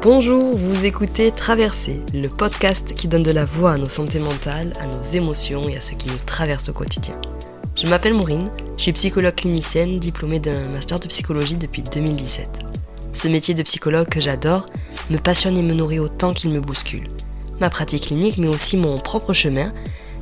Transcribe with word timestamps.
Bonjour, 0.00 0.56
vous 0.56 0.84
écoutez 0.84 1.32
Traverser, 1.32 2.00
le 2.14 2.28
podcast 2.28 2.94
qui 2.94 3.08
donne 3.08 3.24
de 3.24 3.32
la 3.32 3.44
voix 3.44 3.72
à 3.72 3.78
nos 3.78 3.88
santé 3.88 4.20
mentales, 4.20 4.72
à 4.80 4.86
nos 4.86 5.02
émotions 5.02 5.68
et 5.68 5.76
à 5.76 5.80
ce 5.80 5.96
qui 5.96 6.06
nous 6.06 6.18
traverse 6.24 6.68
au 6.68 6.72
quotidien. 6.72 7.16
Je 7.74 7.88
m'appelle 7.88 8.14
Maureen, 8.14 8.48
je 8.76 8.82
suis 8.82 8.92
psychologue 8.92 9.34
clinicienne 9.34 9.98
diplômée 9.98 10.38
d'un 10.38 10.68
master 10.68 11.00
de 11.00 11.08
psychologie 11.08 11.56
depuis 11.56 11.82
2017. 11.82 12.48
Ce 13.12 13.26
métier 13.26 13.54
de 13.54 13.62
psychologue 13.64 14.08
que 14.08 14.20
j'adore 14.20 14.66
me 15.10 15.18
passionne 15.18 15.58
et 15.58 15.64
me 15.64 15.74
nourrit 15.74 15.98
autant 15.98 16.32
qu'il 16.32 16.50
me 16.50 16.60
bouscule. 16.60 17.08
Ma 17.58 17.68
pratique 17.68 18.06
clinique, 18.06 18.38
mais 18.38 18.46
aussi 18.46 18.76
mon 18.76 18.98
propre 18.98 19.32
chemin, 19.32 19.72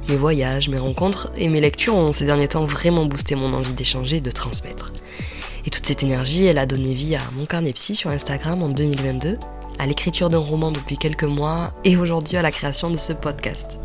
mes 0.08 0.16
voyages, 0.16 0.70
mes 0.70 0.78
rencontres 0.78 1.30
et 1.36 1.50
mes 1.50 1.60
lectures 1.60 1.96
ont 1.96 2.12
ces 2.12 2.24
derniers 2.24 2.48
temps 2.48 2.64
vraiment 2.64 3.04
boosté 3.04 3.34
mon 3.34 3.52
envie 3.52 3.74
d'échanger 3.74 4.16
et 4.16 4.20
de 4.22 4.30
transmettre. 4.30 4.94
Et 5.66 5.70
toute 5.70 5.84
cette 5.84 6.02
énergie, 6.02 6.46
elle 6.46 6.58
a 6.58 6.64
donné 6.64 6.94
vie 6.94 7.16
à 7.16 7.20
mon 7.36 7.44
carnet 7.44 7.74
psy 7.74 7.94
sur 7.94 8.08
Instagram 8.08 8.62
en 8.62 8.68
2022, 8.68 9.36
à 9.78 9.86
l'écriture 9.86 10.28
d'un 10.28 10.38
roman 10.38 10.72
depuis 10.72 10.98
quelques 10.98 11.24
mois 11.24 11.72
et 11.84 11.96
aujourd'hui 11.96 12.36
à 12.36 12.42
la 12.42 12.50
création 12.50 12.90
de 12.90 12.96
ce 12.96 13.12
podcast. 13.12 13.78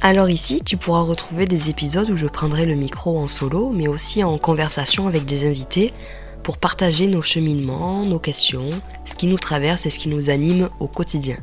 Alors 0.00 0.30
ici, 0.30 0.62
tu 0.64 0.76
pourras 0.76 1.02
retrouver 1.02 1.46
des 1.46 1.70
épisodes 1.70 2.08
où 2.10 2.16
je 2.16 2.26
prendrai 2.26 2.66
le 2.66 2.76
micro 2.76 3.18
en 3.18 3.26
solo, 3.26 3.70
mais 3.70 3.88
aussi 3.88 4.22
en 4.22 4.38
conversation 4.38 5.08
avec 5.08 5.24
des 5.24 5.48
invités 5.48 5.92
pour 6.44 6.56
partager 6.56 7.08
nos 7.08 7.22
cheminements, 7.22 8.06
nos 8.06 8.20
questions, 8.20 8.70
ce 9.04 9.16
qui 9.16 9.26
nous 9.26 9.38
traverse 9.38 9.86
et 9.86 9.90
ce 9.90 9.98
qui 9.98 10.08
nous 10.08 10.30
anime 10.30 10.68
au 10.78 10.86
quotidien. 10.86 11.36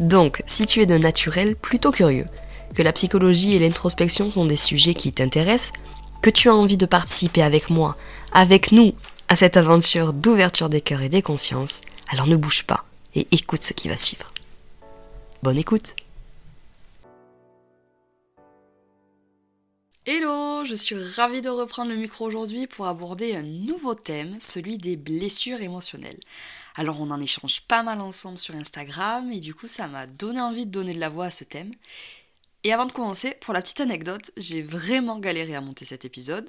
Donc, 0.00 0.42
si 0.46 0.66
tu 0.66 0.80
es 0.80 0.86
de 0.86 0.98
naturel 0.98 1.54
plutôt 1.54 1.92
curieux, 1.92 2.26
que 2.74 2.82
la 2.82 2.92
psychologie 2.92 3.54
et 3.54 3.58
l'introspection 3.58 4.30
sont 4.30 4.44
des 4.44 4.56
sujets 4.56 4.94
qui 4.94 5.12
t'intéressent, 5.12 5.72
que 6.22 6.30
tu 6.30 6.48
as 6.48 6.54
envie 6.54 6.76
de 6.76 6.86
participer 6.86 7.42
avec 7.42 7.70
moi, 7.70 7.96
avec 8.32 8.72
nous, 8.72 8.92
à 9.28 9.36
cette 9.36 9.56
aventure 9.56 10.12
d'ouverture 10.12 10.68
des 10.68 10.80
cœurs 10.80 11.02
et 11.02 11.08
des 11.08 11.22
consciences, 11.22 11.82
alors 12.10 12.26
ne 12.26 12.36
bouge 12.36 12.64
pas 12.64 12.84
et 13.16 13.26
écoute 13.32 13.64
ce 13.64 13.72
qui 13.72 13.88
va 13.88 13.96
suivre. 13.96 14.32
Bonne 15.42 15.58
écoute 15.58 15.96
Hello, 20.04 20.64
je 20.64 20.74
suis 20.76 20.94
ravie 21.16 21.40
de 21.40 21.48
reprendre 21.48 21.90
le 21.90 21.96
micro 21.96 22.26
aujourd'hui 22.26 22.68
pour 22.68 22.86
aborder 22.86 23.34
un 23.34 23.42
nouveau 23.42 23.96
thème, 23.96 24.36
celui 24.38 24.78
des 24.78 24.96
blessures 24.96 25.60
émotionnelles. 25.60 26.20
Alors 26.76 27.00
on 27.00 27.10
en 27.10 27.20
échange 27.20 27.62
pas 27.62 27.82
mal 27.82 28.00
ensemble 28.00 28.38
sur 28.38 28.54
Instagram 28.54 29.32
et 29.32 29.40
du 29.40 29.52
coup 29.52 29.66
ça 29.66 29.88
m'a 29.88 30.06
donné 30.06 30.40
envie 30.40 30.66
de 30.66 30.70
donner 30.70 30.94
de 30.94 31.00
la 31.00 31.08
voix 31.08 31.26
à 31.26 31.30
ce 31.30 31.42
thème. 31.42 31.72
Et 32.62 32.72
avant 32.72 32.86
de 32.86 32.92
commencer, 32.92 33.34
pour 33.40 33.54
la 33.54 33.62
petite 33.62 33.80
anecdote, 33.80 34.30
j'ai 34.36 34.60
vraiment 34.60 35.18
galéré 35.18 35.54
à 35.54 35.60
monter 35.60 35.84
cet 35.84 36.04
épisode. 36.04 36.48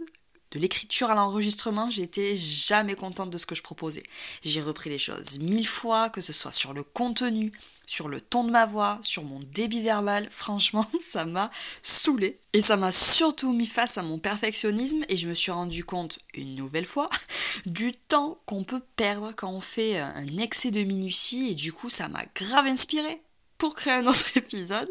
De 0.51 0.59
l'écriture 0.59 1.11
à 1.11 1.15
l'enregistrement, 1.15 1.89
j'étais 1.89 2.35
jamais 2.35 2.95
contente 2.95 3.29
de 3.29 3.37
ce 3.37 3.45
que 3.45 3.55
je 3.55 3.61
proposais. 3.61 4.03
J'ai 4.43 4.61
repris 4.61 4.89
les 4.89 4.97
choses 4.97 5.39
mille 5.39 5.67
fois, 5.67 6.09
que 6.09 6.21
ce 6.21 6.31
soit 6.31 6.53
sur 6.53 6.73
le 6.73 6.83
contenu, 6.83 7.51
sur 7.85 8.07
le 8.07 8.21
ton 8.21 8.43
de 8.43 8.51
ma 8.51 8.65
voix, 8.65 8.99
sur 9.01 9.23
mon 9.23 9.39
débit 9.53 9.81
verbal. 9.81 10.27
Franchement, 10.29 10.85
ça 10.99 11.25
m'a 11.25 11.49
saoulé. 11.83 12.39
Et 12.53 12.61
ça 12.61 12.77
m'a 12.77 12.91
surtout 12.91 13.51
mis 13.53 13.65
face 13.65 13.97
à 13.97 14.03
mon 14.03 14.19
perfectionnisme 14.19 15.03
et 15.09 15.17
je 15.17 15.27
me 15.27 15.33
suis 15.33 15.51
rendu 15.51 15.83
compte, 15.83 16.19
une 16.33 16.55
nouvelle 16.55 16.85
fois, 16.85 17.09
du 17.65 17.93
temps 17.93 18.37
qu'on 18.45 18.63
peut 18.63 18.83
perdre 18.95 19.33
quand 19.35 19.51
on 19.51 19.61
fait 19.61 19.99
un 19.99 20.37
excès 20.37 20.71
de 20.71 20.83
minutie 20.83 21.51
et 21.51 21.55
du 21.55 21.73
coup, 21.73 21.89
ça 21.89 22.07
m'a 22.07 22.25
grave 22.35 22.67
inspiré 22.67 23.21
pour 23.57 23.75
créer 23.75 23.93
un 23.93 24.07
autre 24.07 24.25
épisode. 24.37 24.89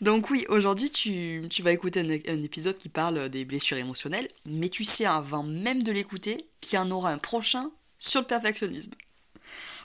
Donc 0.00 0.30
oui, 0.30 0.44
aujourd'hui 0.48 0.90
tu, 0.90 1.42
vas 1.62 1.72
écouter 1.72 2.00
un, 2.00 2.42
épisode 2.42 2.76
qui 2.76 2.88
parle 2.88 3.28
des 3.28 3.44
blessures 3.44 3.76
émotionnelles, 3.76 4.28
mais 4.46 4.68
tu 4.68 4.84
sais 4.84 5.06
avant 5.06 5.42
même 5.42 5.82
de 5.82 5.92
l'écouter 5.92 6.46
qu'il 6.60 6.76
y 6.76 6.78
en 6.78 6.90
aura 6.90 7.10
un 7.10 7.18
prochain 7.18 7.70
sur 7.98 8.20
le 8.20 8.26
perfectionnisme. 8.26 8.92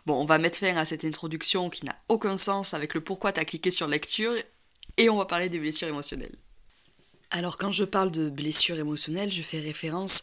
Bon, 0.05 0.21
on 0.21 0.25
va 0.25 0.37
mettre 0.37 0.59
fin 0.59 0.75
à 0.77 0.85
cette 0.85 1.05
introduction 1.05 1.69
qui 1.69 1.85
n'a 1.85 1.95
aucun 2.07 2.37
sens 2.37 2.73
avec 2.73 2.93
le 2.93 3.01
pourquoi 3.01 3.33
tu 3.33 3.39
as 3.39 3.45
cliqué 3.45 3.71
sur 3.71 3.87
lecture 3.87 4.33
et 4.97 5.09
on 5.09 5.17
va 5.17 5.25
parler 5.25 5.49
des 5.49 5.59
blessures 5.59 5.87
émotionnelles. 5.87 6.35
Alors 7.31 7.57
quand 7.57 7.71
je 7.71 7.83
parle 7.83 8.11
de 8.11 8.29
blessures 8.29 8.79
émotionnelles, 8.79 9.31
je 9.31 9.43
fais 9.43 9.59
référence 9.59 10.21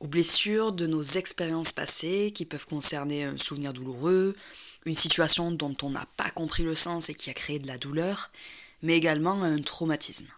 aux 0.00 0.06
blessures 0.06 0.72
de 0.72 0.86
nos 0.86 1.02
expériences 1.02 1.72
passées 1.72 2.32
qui 2.34 2.44
peuvent 2.44 2.66
concerner 2.66 3.24
un 3.24 3.36
souvenir 3.36 3.72
douloureux, 3.72 4.34
une 4.88 4.94
situation 4.94 5.52
dont 5.52 5.76
on 5.82 5.90
n'a 5.90 6.06
pas 6.16 6.30
compris 6.30 6.64
le 6.64 6.74
sens 6.74 7.10
et 7.10 7.14
qui 7.14 7.30
a 7.30 7.34
créé 7.34 7.58
de 7.58 7.66
la 7.66 7.78
douleur, 7.78 8.30
mais 8.82 8.96
également 8.96 9.42
un 9.42 9.60
traumatisme. 9.60 10.28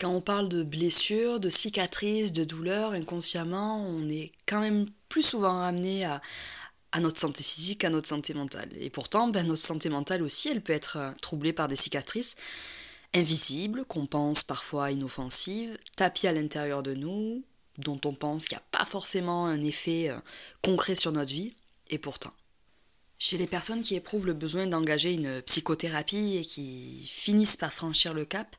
Quand 0.00 0.10
on 0.10 0.20
parle 0.20 0.48
de 0.48 0.62
blessures, 0.62 1.40
de 1.40 1.48
cicatrices, 1.48 2.32
de 2.32 2.44
douleurs, 2.44 2.92
inconsciemment, 2.92 3.80
on 3.86 4.08
est 4.08 4.32
quand 4.46 4.60
même 4.60 4.86
plus 5.08 5.22
souvent 5.22 5.62
amené 5.62 6.04
à, 6.04 6.20
notre 7.00 7.20
santé 7.20 7.42
physique, 7.42 7.84
à 7.84 7.90
notre 7.90 8.08
santé 8.08 8.32
mentale. 8.32 8.70
Et 8.78 8.88
pourtant, 8.88 9.28
ben, 9.28 9.46
notre 9.46 9.62
santé 9.62 9.90
mentale 9.90 10.22
aussi, 10.22 10.48
elle 10.48 10.62
peut 10.62 10.72
être 10.72 10.96
euh, 10.96 11.12
troublée 11.20 11.52
par 11.52 11.68
des 11.68 11.76
cicatrices 11.76 12.36
invisibles, 13.14 13.84
qu'on 13.84 14.06
pense 14.06 14.44
parfois 14.44 14.90
inoffensives, 14.90 15.76
tapis 15.96 16.26
à 16.26 16.32
l'intérieur 16.32 16.82
de 16.82 16.94
nous, 16.94 17.44
dont 17.76 18.00
on 18.06 18.14
pense 18.14 18.46
qu'il 18.46 18.56
n'y 18.56 18.62
a 18.62 18.78
pas 18.78 18.86
forcément 18.86 19.46
un 19.46 19.62
effet 19.62 20.08
euh, 20.08 20.16
concret 20.62 20.94
sur 20.94 21.12
notre 21.12 21.32
vie, 21.32 21.54
et 21.90 21.98
pourtant. 21.98 22.32
Chez 23.18 23.38
les 23.38 23.46
personnes 23.46 23.82
qui 23.82 23.94
éprouvent 23.94 24.26
le 24.26 24.34
besoin 24.34 24.66
d'engager 24.66 25.14
une 25.14 25.40
psychothérapie 25.42 26.36
et 26.36 26.44
qui 26.44 27.02
finissent 27.06 27.56
par 27.56 27.72
franchir 27.72 28.12
le 28.12 28.26
cap, 28.26 28.56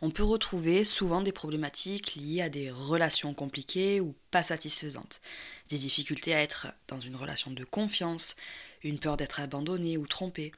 on 0.00 0.10
peut 0.10 0.24
retrouver 0.24 0.84
souvent 0.84 1.20
des 1.20 1.30
problématiques 1.30 2.16
liées 2.16 2.42
à 2.42 2.48
des 2.48 2.70
relations 2.72 3.34
compliquées 3.34 4.00
ou 4.00 4.16
pas 4.32 4.42
satisfaisantes, 4.42 5.20
des 5.68 5.78
difficultés 5.78 6.34
à 6.34 6.42
être 6.42 6.66
dans 6.88 7.00
une 7.00 7.14
relation 7.14 7.52
de 7.52 7.64
confiance, 7.64 8.34
une 8.82 8.98
peur 8.98 9.16
d'être 9.16 9.38
abandonné 9.38 9.96
ou 9.96 10.06
trompé. 10.08 10.50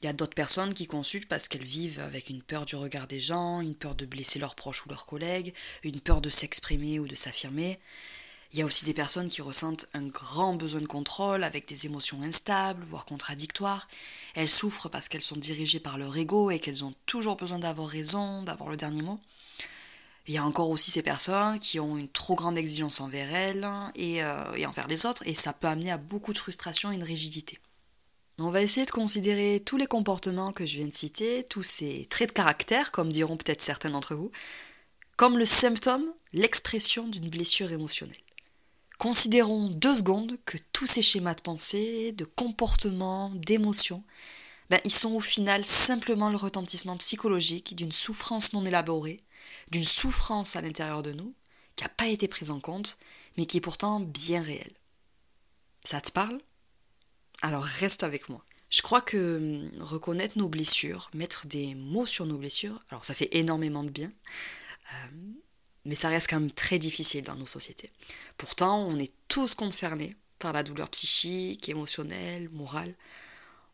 Il 0.00 0.06
y 0.06 0.08
a 0.08 0.14
d'autres 0.14 0.34
personnes 0.34 0.72
qui 0.72 0.86
consultent 0.86 1.28
parce 1.28 1.48
qu'elles 1.48 1.64
vivent 1.64 2.00
avec 2.00 2.30
une 2.30 2.42
peur 2.42 2.64
du 2.64 2.76
regard 2.76 3.06
des 3.06 3.20
gens, 3.20 3.60
une 3.60 3.74
peur 3.74 3.94
de 3.94 4.06
blesser 4.06 4.38
leurs 4.38 4.54
proches 4.54 4.86
ou 4.86 4.88
leurs 4.88 5.06
collègues, 5.06 5.54
une 5.82 6.00
peur 6.00 6.22
de 6.22 6.30
s'exprimer 6.30 6.98
ou 6.98 7.06
de 7.06 7.14
s'affirmer. 7.14 7.78
Il 8.52 8.58
y 8.58 8.62
a 8.62 8.64
aussi 8.64 8.84
des 8.84 8.94
personnes 8.94 9.28
qui 9.28 9.42
ressentent 9.42 9.86
un 9.92 10.06
grand 10.06 10.54
besoin 10.54 10.80
de 10.80 10.86
contrôle 10.86 11.44
avec 11.44 11.66
des 11.68 11.86
émotions 11.86 12.22
instables, 12.22 12.82
voire 12.84 13.04
contradictoires. 13.04 13.88
Elles 14.34 14.50
souffrent 14.50 14.88
parce 14.88 15.08
qu'elles 15.08 15.22
sont 15.22 15.36
dirigées 15.36 15.80
par 15.80 15.98
leur 15.98 16.16
ego 16.16 16.50
et 16.50 16.58
qu'elles 16.58 16.84
ont 16.84 16.94
toujours 17.06 17.36
besoin 17.36 17.58
d'avoir 17.58 17.88
raison, 17.88 18.42
d'avoir 18.42 18.70
le 18.70 18.76
dernier 18.76 19.02
mot. 19.02 19.20
Il 20.26 20.34
y 20.34 20.38
a 20.38 20.44
encore 20.44 20.70
aussi 20.70 20.90
ces 20.90 21.02
personnes 21.02 21.58
qui 21.60 21.78
ont 21.78 21.96
une 21.96 22.08
trop 22.08 22.34
grande 22.34 22.58
exigence 22.58 23.00
envers 23.00 23.32
elles 23.32 23.68
et, 23.94 24.24
euh, 24.24 24.54
et 24.54 24.66
envers 24.66 24.88
les 24.88 25.06
autres, 25.06 25.22
et 25.26 25.34
ça 25.34 25.52
peut 25.52 25.68
amener 25.68 25.92
à 25.92 25.98
beaucoup 25.98 26.32
de 26.32 26.38
frustration 26.38 26.90
et 26.90 26.96
une 26.96 27.04
rigidité. 27.04 27.60
On 28.38 28.50
va 28.50 28.60
essayer 28.60 28.84
de 28.84 28.90
considérer 28.90 29.62
tous 29.64 29.76
les 29.76 29.86
comportements 29.86 30.52
que 30.52 30.66
je 30.66 30.76
viens 30.78 30.88
de 30.88 30.94
citer, 30.94 31.44
tous 31.44 31.62
ces 31.62 32.06
traits 32.10 32.30
de 32.30 32.34
caractère, 32.34 32.90
comme 32.90 33.10
diront 33.10 33.36
peut-être 33.36 33.62
certains 33.62 33.90
d'entre 33.90 34.14
vous, 34.14 34.30
comme 35.16 35.38
le 35.38 35.46
symptôme, 35.46 36.04
l'expression 36.34 37.08
d'une 37.08 37.30
blessure 37.30 37.72
émotionnelle. 37.72 38.25
Considérons 38.98 39.68
deux 39.68 39.96
secondes 39.96 40.38
que 40.46 40.56
tous 40.72 40.86
ces 40.86 41.02
schémas 41.02 41.34
de 41.34 41.42
pensée, 41.42 42.12
de 42.12 42.24
comportement, 42.24 43.30
d'émotion, 43.30 44.02
ben, 44.70 44.80
ils 44.84 44.92
sont 44.92 45.12
au 45.12 45.20
final 45.20 45.64
simplement 45.64 46.30
le 46.30 46.36
retentissement 46.36 46.96
psychologique 46.96 47.76
d'une 47.76 47.92
souffrance 47.92 48.52
non 48.52 48.64
élaborée, 48.64 49.22
d'une 49.70 49.84
souffrance 49.84 50.56
à 50.56 50.62
l'intérieur 50.62 51.02
de 51.02 51.12
nous, 51.12 51.34
qui 51.76 51.84
n'a 51.84 51.90
pas 51.90 52.08
été 52.08 52.26
prise 52.26 52.50
en 52.50 52.58
compte, 52.58 52.98
mais 53.36 53.46
qui 53.46 53.58
est 53.58 53.60
pourtant 53.60 54.00
bien 54.00 54.42
réelle. 54.42 54.74
Ça 55.84 56.00
te 56.00 56.10
parle? 56.10 56.40
Alors 57.42 57.62
reste 57.62 58.02
avec 58.02 58.28
moi. 58.28 58.42
Je 58.70 58.82
crois 58.82 59.02
que 59.02 59.36
hum, 59.36 59.82
reconnaître 59.82 60.38
nos 60.38 60.48
blessures, 60.48 61.10
mettre 61.14 61.46
des 61.46 61.74
mots 61.74 62.06
sur 62.06 62.26
nos 62.26 62.38
blessures, 62.38 62.82
alors 62.90 63.04
ça 63.04 63.14
fait 63.14 63.28
énormément 63.32 63.84
de 63.84 63.90
bien. 63.90 64.10
Euh, 64.92 65.08
mais 65.86 65.94
ça 65.94 66.08
reste 66.08 66.28
quand 66.28 66.40
même 66.40 66.50
très 66.50 66.78
difficile 66.78 67.24
dans 67.24 67.36
nos 67.36 67.46
sociétés. 67.46 67.90
Pourtant, 68.36 68.86
on 68.86 68.98
est 68.98 69.12
tous 69.28 69.54
concernés 69.54 70.16
par 70.38 70.52
la 70.52 70.62
douleur 70.62 70.88
psychique, 70.90 71.68
émotionnelle, 71.68 72.50
morale. 72.50 72.94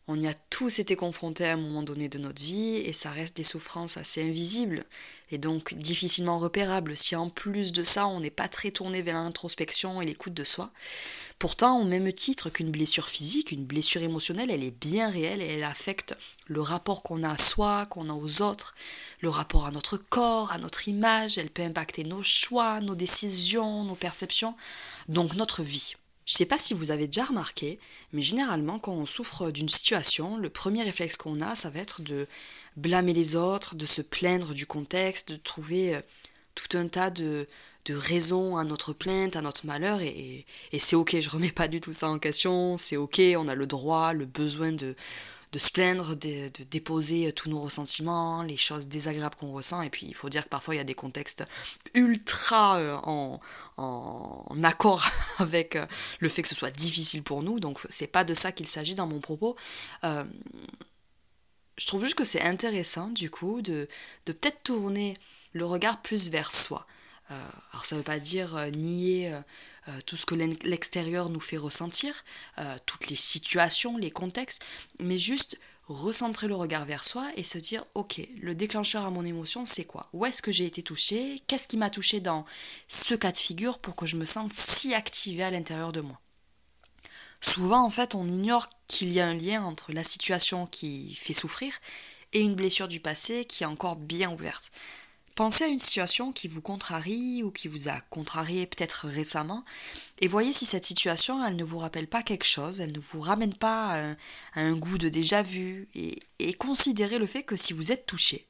On 0.09 0.19
y 0.19 0.27
a 0.27 0.33
tous 0.33 0.79
été 0.79 0.97
confrontés 0.97 1.45
à 1.45 1.53
un 1.53 1.57
moment 1.57 1.81
donné 1.81 2.09
de 2.09 2.17
notre 2.17 2.41
vie 2.41 2.75
et 2.75 2.91
ça 2.91 3.09
reste 3.09 3.37
des 3.37 3.45
souffrances 3.45 3.95
assez 3.95 4.21
invisibles 4.21 4.83
et 5.31 5.37
donc 5.37 5.73
difficilement 5.75 6.39
repérables 6.39 6.97
si 6.97 7.15
en 7.15 7.29
plus 7.29 7.71
de 7.71 7.85
ça 7.85 8.07
on 8.07 8.19
n'est 8.19 8.29
pas 8.29 8.49
très 8.49 8.71
tourné 8.71 9.01
vers 9.01 9.15
l'introspection 9.15 10.01
et 10.01 10.05
l'écoute 10.05 10.33
de 10.33 10.43
soi. 10.43 10.71
Pourtant, 11.39 11.79
au 11.79 11.85
même 11.85 12.11
titre 12.11 12.49
qu'une 12.49 12.69
blessure 12.69 13.07
physique, 13.07 13.53
une 13.53 13.65
blessure 13.65 14.01
émotionnelle, 14.01 14.51
elle 14.51 14.63
est 14.65 14.77
bien 14.77 15.09
réelle 15.09 15.41
et 15.41 15.47
elle 15.47 15.63
affecte 15.63 16.17
le 16.47 16.59
rapport 16.59 17.01
qu'on 17.01 17.23
a 17.23 17.31
à 17.31 17.37
soi, 17.37 17.85
qu'on 17.85 18.09
a 18.09 18.13
aux 18.13 18.41
autres, 18.41 18.75
le 19.21 19.29
rapport 19.29 19.65
à 19.65 19.71
notre 19.71 19.95
corps, 19.95 20.51
à 20.51 20.57
notre 20.57 20.89
image, 20.89 21.37
elle 21.37 21.49
peut 21.49 21.63
impacter 21.63 22.03
nos 22.03 22.23
choix, 22.23 22.81
nos 22.81 22.95
décisions, 22.95 23.85
nos 23.85 23.95
perceptions, 23.95 24.55
donc 25.07 25.35
notre 25.35 25.63
vie. 25.63 25.95
Je 26.25 26.33
ne 26.33 26.37
sais 26.37 26.45
pas 26.45 26.57
si 26.57 26.73
vous 26.73 26.91
avez 26.91 27.07
déjà 27.07 27.25
remarqué, 27.25 27.79
mais 28.13 28.21
généralement 28.21 28.79
quand 28.79 28.93
on 28.93 29.05
souffre 29.05 29.51
d'une 29.51 29.69
situation, 29.69 30.37
le 30.37 30.49
premier 30.49 30.83
réflexe 30.83 31.17
qu'on 31.17 31.41
a, 31.41 31.55
ça 31.55 31.69
va 31.69 31.79
être 31.79 32.01
de 32.01 32.27
blâmer 32.77 33.13
les 33.13 33.35
autres, 33.35 33.75
de 33.75 33.85
se 33.85 34.01
plaindre 34.01 34.53
du 34.53 34.65
contexte, 34.65 35.31
de 35.31 35.35
trouver 35.35 35.95
euh, 35.95 36.01
tout 36.55 36.77
un 36.77 36.87
tas 36.87 37.09
de, 37.09 37.47
de 37.85 37.93
raisons 37.93 38.57
à 38.57 38.63
notre 38.63 38.93
plainte, 38.93 39.35
à 39.35 39.41
notre 39.41 39.65
malheur, 39.65 40.01
et, 40.01 40.45
et 40.71 40.79
c'est 40.79 40.95
ok, 40.95 41.19
je 41.19 41.29
remets 41.29 41.51
pas 41.51 41.67
du 41.67 41.81
tout 41.81 41.93
ça 41.93 42.09
en 42.09 42.19
question, 42.19 42.77
c'est 42.77 42.97
ok, 42.97 43.21
on 43.37 43.47
a 43.47 43.55
le 43.55 43.67
droit, 43.67 44.13
le 44.13 44.25
besoin 44.25 44.71
de, 44.71 44.95
de 45.53 45.59
se 45.59 45.71
plaindre, 45.71 46.15
de, 46.15 46.49
déposer 46.71 47.31
tous 47.31 47.47
nos 47.47 47.61
ressentiments, 47.61 48.41
les 48.41 48.57
choses 48.57 48.87
désagréables 48.87 49.35
qu'on 49.35 49.51
ressent. 49.51 49.83
Et 49.83 49.89
puis 49.91 50.07
il 50.07 50.15
faut 50.15 50.27
dire 50.27 50.45
que 50.45 50.49
parfois 50.49 50.73
il 50.73 50.79
y 50.79 50.81
a 50.81 50.83
des 50.83 50.95
contextes 50.95 51.45
ultra 51.93 52.77
euh, 52.77 52.97
en, 53.77 54.63
accord 54.63 55.05
avec 55.37 55.75
euh, 55.75 55.85
le 56.19 56.27
fait 56.27 56.41
que 56.41 56.47
ce 56.47 56.55
soit 56.55 56.71
difficile 56.71 57.21
pour 57.21 57.43
nous. 57.43 57.59
Donc 57.59 57.79
c'est 57.89 58.07
pas 58.07 58.23
de 58.23 58.33
ça 58.33 58.51
qu'il 58.51 58.67
s'agit 58.67 58.95
dans 58.95 59.05
mon 59.05 59.19
propos. 59.19 59.55
Euh, 60.03 60.25
je 61.77 61.85
trouve 61.85 62.03
juste 62.03 62.15
que 62.15 62.25
c'est 62.25 62.41
intéressant 62.41 63.09
du 63.09 63.29
coup 63.29 63.61
de, 63.61 63.87
de 64.25 64.33
peut-être 64.33 64.63
tourner 64.63 65.15
le 65.53 65.65
regard 65.65 66.01
plus 66.01 66.31
vers 66.31 66.51
soi. 66.51 66.87
alors 67.29 67.85
ça 67.85 67.95
veut 67.95 68.03
pas 68.03 68.19
dire 68.19 68.55
nier 68.75 69.31
euh, 69.89 69.91
tout 70.05 70.17
ce 70.17 70.25
que 70.25 70.35
l'extérieur 70.35 71.29
nous 71.29 71.39
fait 71.39 71.57
ressentir, 71.57 72.23
euh, 72.57 72.77
toutes 72.85 73.07
les 73.07 73.15
situations, 73.15 73.97
les 73.97 74.11
contextes, 74.11 74.65
mais 74.99 75.17
juste 75.17 75.57
recentrer 75.87 76.47
le 76.47 76.55
regard 76.55 76.85
vers 76.85 77.03
soi 77.03 77.29
et 77.35 77.43
se 77.43 77.57
dire 77.57 77.83
ok 77.93 78.21
le 78.41 78.55
déclencheur 78.55 79.05
à 79.05 79.09
mon 79.09 79.25
émotion 79.25 79.65
c'est 79.65 79.83
quoi? 79.83 80.07
Où 80.13 80.25
est-ce 80.25 80.41
que 80.41 80.51
j'ai 80.51 80.65
été 80.65 80.81
touché? 80.81 81.41
Qu'est-ce 81.47 81.67
qui 81.67 81.77
m'a 81.77 81.89
touché 81.89 82.21
dans 82.21 82.45
ce 82.87 83.15
cas 83.15 83.33
de 83.33 83.37
figure 83.37 83.79
pour 83.79 83.95
que 83.95 84.05
je 84.05 84.15
me 84.15 84.25
sente 84.25 84.53
si 84.53 84.93
activée 84.93 85.43
à 85.43 85.51
l'intérieur 85.51 85.91
de 85.91 86.01
moi? 86.01 86.19
Souvent 87.41 87.83
en 87.83 87.89
fait 87.89 88.15
on 88.15 88.27
ignore 88.27 88.69
qu'il 88.87 89.11
y 89.11 89.19
a 89.19 89.27
un 89.27 89.33
lien 89.33 89.63
entre 89.63 89.91
la 89.91 90.05
situation 90.05 90.67
qui 90.67 91.15
fait 91.15 91.33
souffrir 91.33 91.73
et 92.31 92.39
une 92.39 92.55
blessure 92.55 92.87
du 92.87 93.01
passé 93.01 93.43
qui 93.43 93.63
est 93.63 93.67
encore 93.67 93.97
bien 93.97 94.31
ouverte 94.31 94.71
Pensez 95.35 95.63
à 95.63 95.67
une 95.67 95.79
situation 95.79 96.31
qui 96.31 96.47
vous 96.47 96.61
contrarie 96.61 97.41
ou 97.41 97.49
qui 97.49 97.67
vous 97.67 97.89
a 97.89 97.99
contrarié 98.11 98.67
peut-être 98.67 99.07
récemment 99.07 99.63
et 100.19 100.27
voyez 100.27 100.53
si 100.53 100.65
cette 100.65 100.85
situation, 100.85 101.43
elle 101.43 101.55
ne 101.55 101.63
vous 101.63 101.79
rappelle 101.79 102.07
pas 102.07 102.21
quelque 102.21 102.45
chose, 102.45 102.79
elle 102.81 102.91
ne 102.91 102.99
vous 102.99 103.19
ramène 103.19 103.55
pas 103.55 104.13
à 104.55 104.61
un, 104.61 104.75
goût 104.75 104.99
de 104.99 105.09
déjà 105.09 105.41
vu 105.41 105.89
et, 105.95 106.21
et, 106.37 106.53
considérez 106.53 107.17
le 107.17 107.25
fait 107.25 107.43
que 107.43 107.55
si 107.55 107.73
vous 107.73 107.91
êtes 107.91 108.05
touché, 108.05 108.45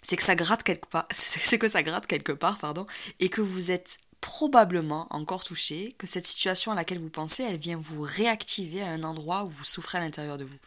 c'est 0.00 0.16
que 0.16 0.22
ça 0.22 0.34
gratte 0.34 0.62
quelque 0.62 0.88
part, 0.88 1.06
c'est 1.12 1.58
que 1.58 1.68
ça 1.68 1.82
gratte 1.82 2.06
quelque 2.06 2.32
part, 2.32 2.58
pardon, 2.58 2.86
et 3.20 3.28
que 3.28 3.42
vous 3.42 3.70
êtes 3.70 3.98
probablement 4.20 5.06
encore 5.10 5.44
touché, 5.44 5.94
que 5.98 6.06
cette 6.06 6.26
situation 6.26 6.72
à 6.72 6.74
laquelle 6.74 6.98
vous 6.98 7.10
pensez, 7.10 7.42
elle 7.42 7.58
vient 7.58 7.76
vous 7.76 8.00
réactiver 8.00 8.82
à 8.82 8.88
un 8.88 9.02
endroit 9.02 9.44
où 9.44 9.48
vous 9.48 9.64
souffrez 9.64 9.98
à 9.98 10.00
l'intérieur 10.00 10.38
de 10.38 10.44
vous. 10.44 10.58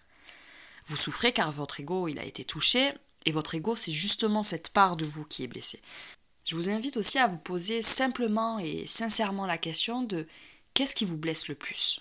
Vous 0.85 0.97
souffrez 0.97 1.31
car 1.31 1.51
votre 1.51 1.79
ego, 1.79 2.07
il 2.07 2.19
a 2.19 2.23
été 2.23 2.45
touché, 2.45 2.93
et 3.25 3.31
votre 3.31 3.56
ego, 3.56 3.75
c'est 3.75 3.91
justement 3.91 4.44
cette 4.44 4.69
part 4.69 4.95
de 4.95 5.06
vous 5.06 5.25
qui 5.25 5.44
est 5.44 5.47
blessée. 5.47 5.81
Je 6.45 6.56
vous 6.56 6.69
invite 6.69 6.97
aussi 6.97 7.19
à 7.19 7.27
vous 7.27 7.38
poser 7.38 7.81
simplement 7.81 8.59
et 8.59 8.88
sincèrement 8.88 9.45
la 9.45 9.57
question 9.57 10.01
de 10.01 10.27
qu'est-ce 10.73 10.95
qui 10.95 11.06
vous 11.06 11.18
blesse 11.18 11.47
le 11.47 11.56
plus? 11.56 12.00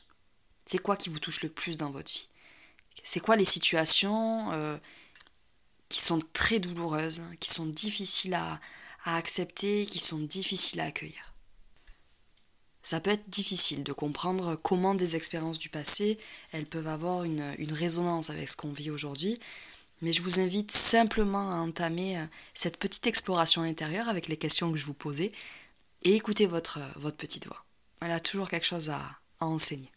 C'est 0.66 0.78
quoi 0.78 0.96
qui 0.96 1.10
vous 1.10 1.18
touche 1.18 1.42
le 1.42 1.50
plus 1.50 1.76
dans 1.76 1.90
votre 1.90 2.10
vie? 2.10 2.28
C'est 3.04 3.20
quoi 3.20 3.36
les 3.36 3.44
situations 3.44 4.50
euh, 4.52 4.78
qui 5.88 6.00
sont 6.00 6.20
très 6.32 6.58
douloureuses, 6.58 7.22
qui 7.38 7.50
sont 7.50 7.66
difficiles 7.66 8.34
à, 8.34 8.60
accepter, 9.04 9.86
qui 9.86 9.98
sont 9.98 10.18
difficiles 10.18 10.80
à 10.80 10.86
accueillir? 10.86 11.32
Ça 12.82 13.00
peut 13.00 13.10
être 13.10 13.28
difficile 13.28 13.84
de 13.84 13.92
comprendre 13.92 14.56
comment 14.56 14.94
des 14.94 15.16
expériences 15.16 15.58
du 15.58 15.68
passé, 15.68 16.18
elles 16.52 16.66
peuvent 16.66 16.88
avoir 16.88 17.24
une 17.24 17.72
résonance 17.72 18.30
avec 18.30 18.48
ce 18.48 18.56
qu'on 18.56 18.72
vit 18.72 18.90
aujourd'hui, 18.90 19.38
mais 20.00 20.12
je 20.12 20.22
vous 20.22 20.40
invite 20.40 20.70
simplement 20.70 21.50
à 21.50 21.56
entamer 21.56 22.18
euh, 22.18 22.24
cette 22.54 22.76
petite 22.76 23.06
exploration 23.06 23.62
intérieure 23.62 24.08
avec 24.08 24.28
les 24.28 24.36
questions 24.36 24.72
que 24.72 24.78
je 24.78 24.84
vous 24.84 24.94
posais 24.94 25.32
et 26.02 26.14
écoutez 26.14 26.46
votre, 26.46 26.78
euh, 26.78 27.10
petite 27.10 27.46
voix. 27.46 27.64
Elle 28.00 28.12
a 28.12 28.20
toujours 28.20 28.48
quelque 28.48 28.66
chose 28.66 28.90
à, 28.90 29.02
enseigner. 29.40 29.90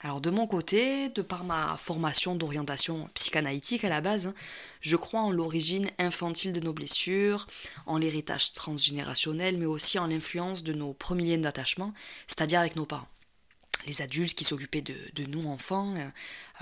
Alors 0.00 0.20
de 0.20 0.28
mon 0.28 0.46
côté, 0.46 1.08
de 1.08 1.22
par 1.22 1.44
ma 1.44 1.78
formation 1.78 2.34
d'orientation 2.34 3.08
psychanalytique 3.14 3.84
à 3.84 3.88
la 3.88 4.02
base, 4.02 4.26
hein, 4.26 4.34
je 4.82 4.96
crois 4.96 5.22
en 5.22 5.30
l'origine 5.30 5.90
infantile 5.98 6.52
de 6.52 6.60
nos 6.60 6.74
blessures, 6.74 7.46
en 7.86 7.96
l'héritage 7.96 8.52
transgénérationnel, 8.52 9.56
mais 9.56 9.64
aussi 9.64 9.98
en 9.98 10.08
l'influence 10.08 10.62
de 10.62 10.74
nos 10.74 10.92
premiers 10.92 11.36
liens 11.36 11.42
d'attachement, 11.42 11.94
c'est-à-dire 12.28 12.60
avec 12.60 12.76
nos 12.76 12.84
parents 12.84 13.08
les 13.86 14.02
adultes 14.02 14.34
qui 14.34 14.44
s'occupaient 14.44 14.82
de, 14.82 15.24
nous 15.28 15.48
enfants. 15.48 15.94
Euh, 15.96 16.08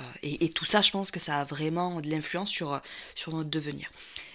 euh, 0.01 0.03
et, 0.23 0.51
tout 0.51 0.65
ça, 0.65 0.81
je 0.81 0.91
pense 0.91 1.11
que 1.11 1.21
ça 1.21 1.41
a 1.41 1.45
vraiment 1.45 2.01
de 2.01 2.09
l'influence 2.09 2.51
sur, 2.51 2.81
sur 3.15 3.33
notre 3.33 3.51
devenir. 3.51 3.91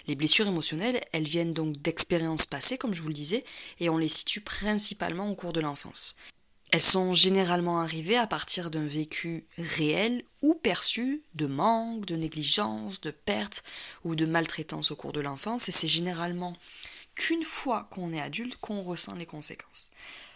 Les 0.06 0.14
blessures 0.14 0.48
émotionnelles, 0.48 1.00
elles 1.12 1.26
viennent 1.26 1.54
donc 1.54 1.80
d'expériences 1.80 2.46
passées, 2.46 2.78
comme 2.78 2.94
je 2.94 3.00
vous 3.02 3.08
le 3.08 3.14
disais, 3.14 3.44
et 3.78 3.88
on 3.88 3.96
les 3.96 4.08
situe 4.08 4.40
principalement 4.40 5.30
au 5.30 5.34
cours 5.34 5.52
de 5.52 5.60
l'enfance. 5.60 6.16
Elles 6.72 6.82
sont 6.82 7.14
généralement 7.14 7.80
arrivées 7.80 8.16
à 8.16 8.28
partir 8.28 8.70
d'un 8.70 8.86
vécu 8.86 9.46
réel 9.58 10.22
ou 10.40 10.54
perçu 10.54 11.22
de 11.34 11.46
manque, 11.46 12.06
de 12.06 12.14
négligence, 12.14 13.00
de 13.00 13.10
perte 13.10 13.64
ou 14.04 14.14
de 14.14 14.24
maltraitance 14.24 14.92
au 14.92 14.96
cours 14.96 15.12
de 15.12 15.20
l'enfance, 15.20 15.68
et 15.68 15.72
c'est 15.72 15.88
généralement 15.88 16.56
qu'une 17.16 17.42
fois 17.42 17.88
qu'on 17.90 18.12
est 18.12 18.20
adulte 18.20 18.56
qu'on 18.56 18.82
ressent 18.82 19.16
les 19.16 19.26
conséquences. 19.26 19.90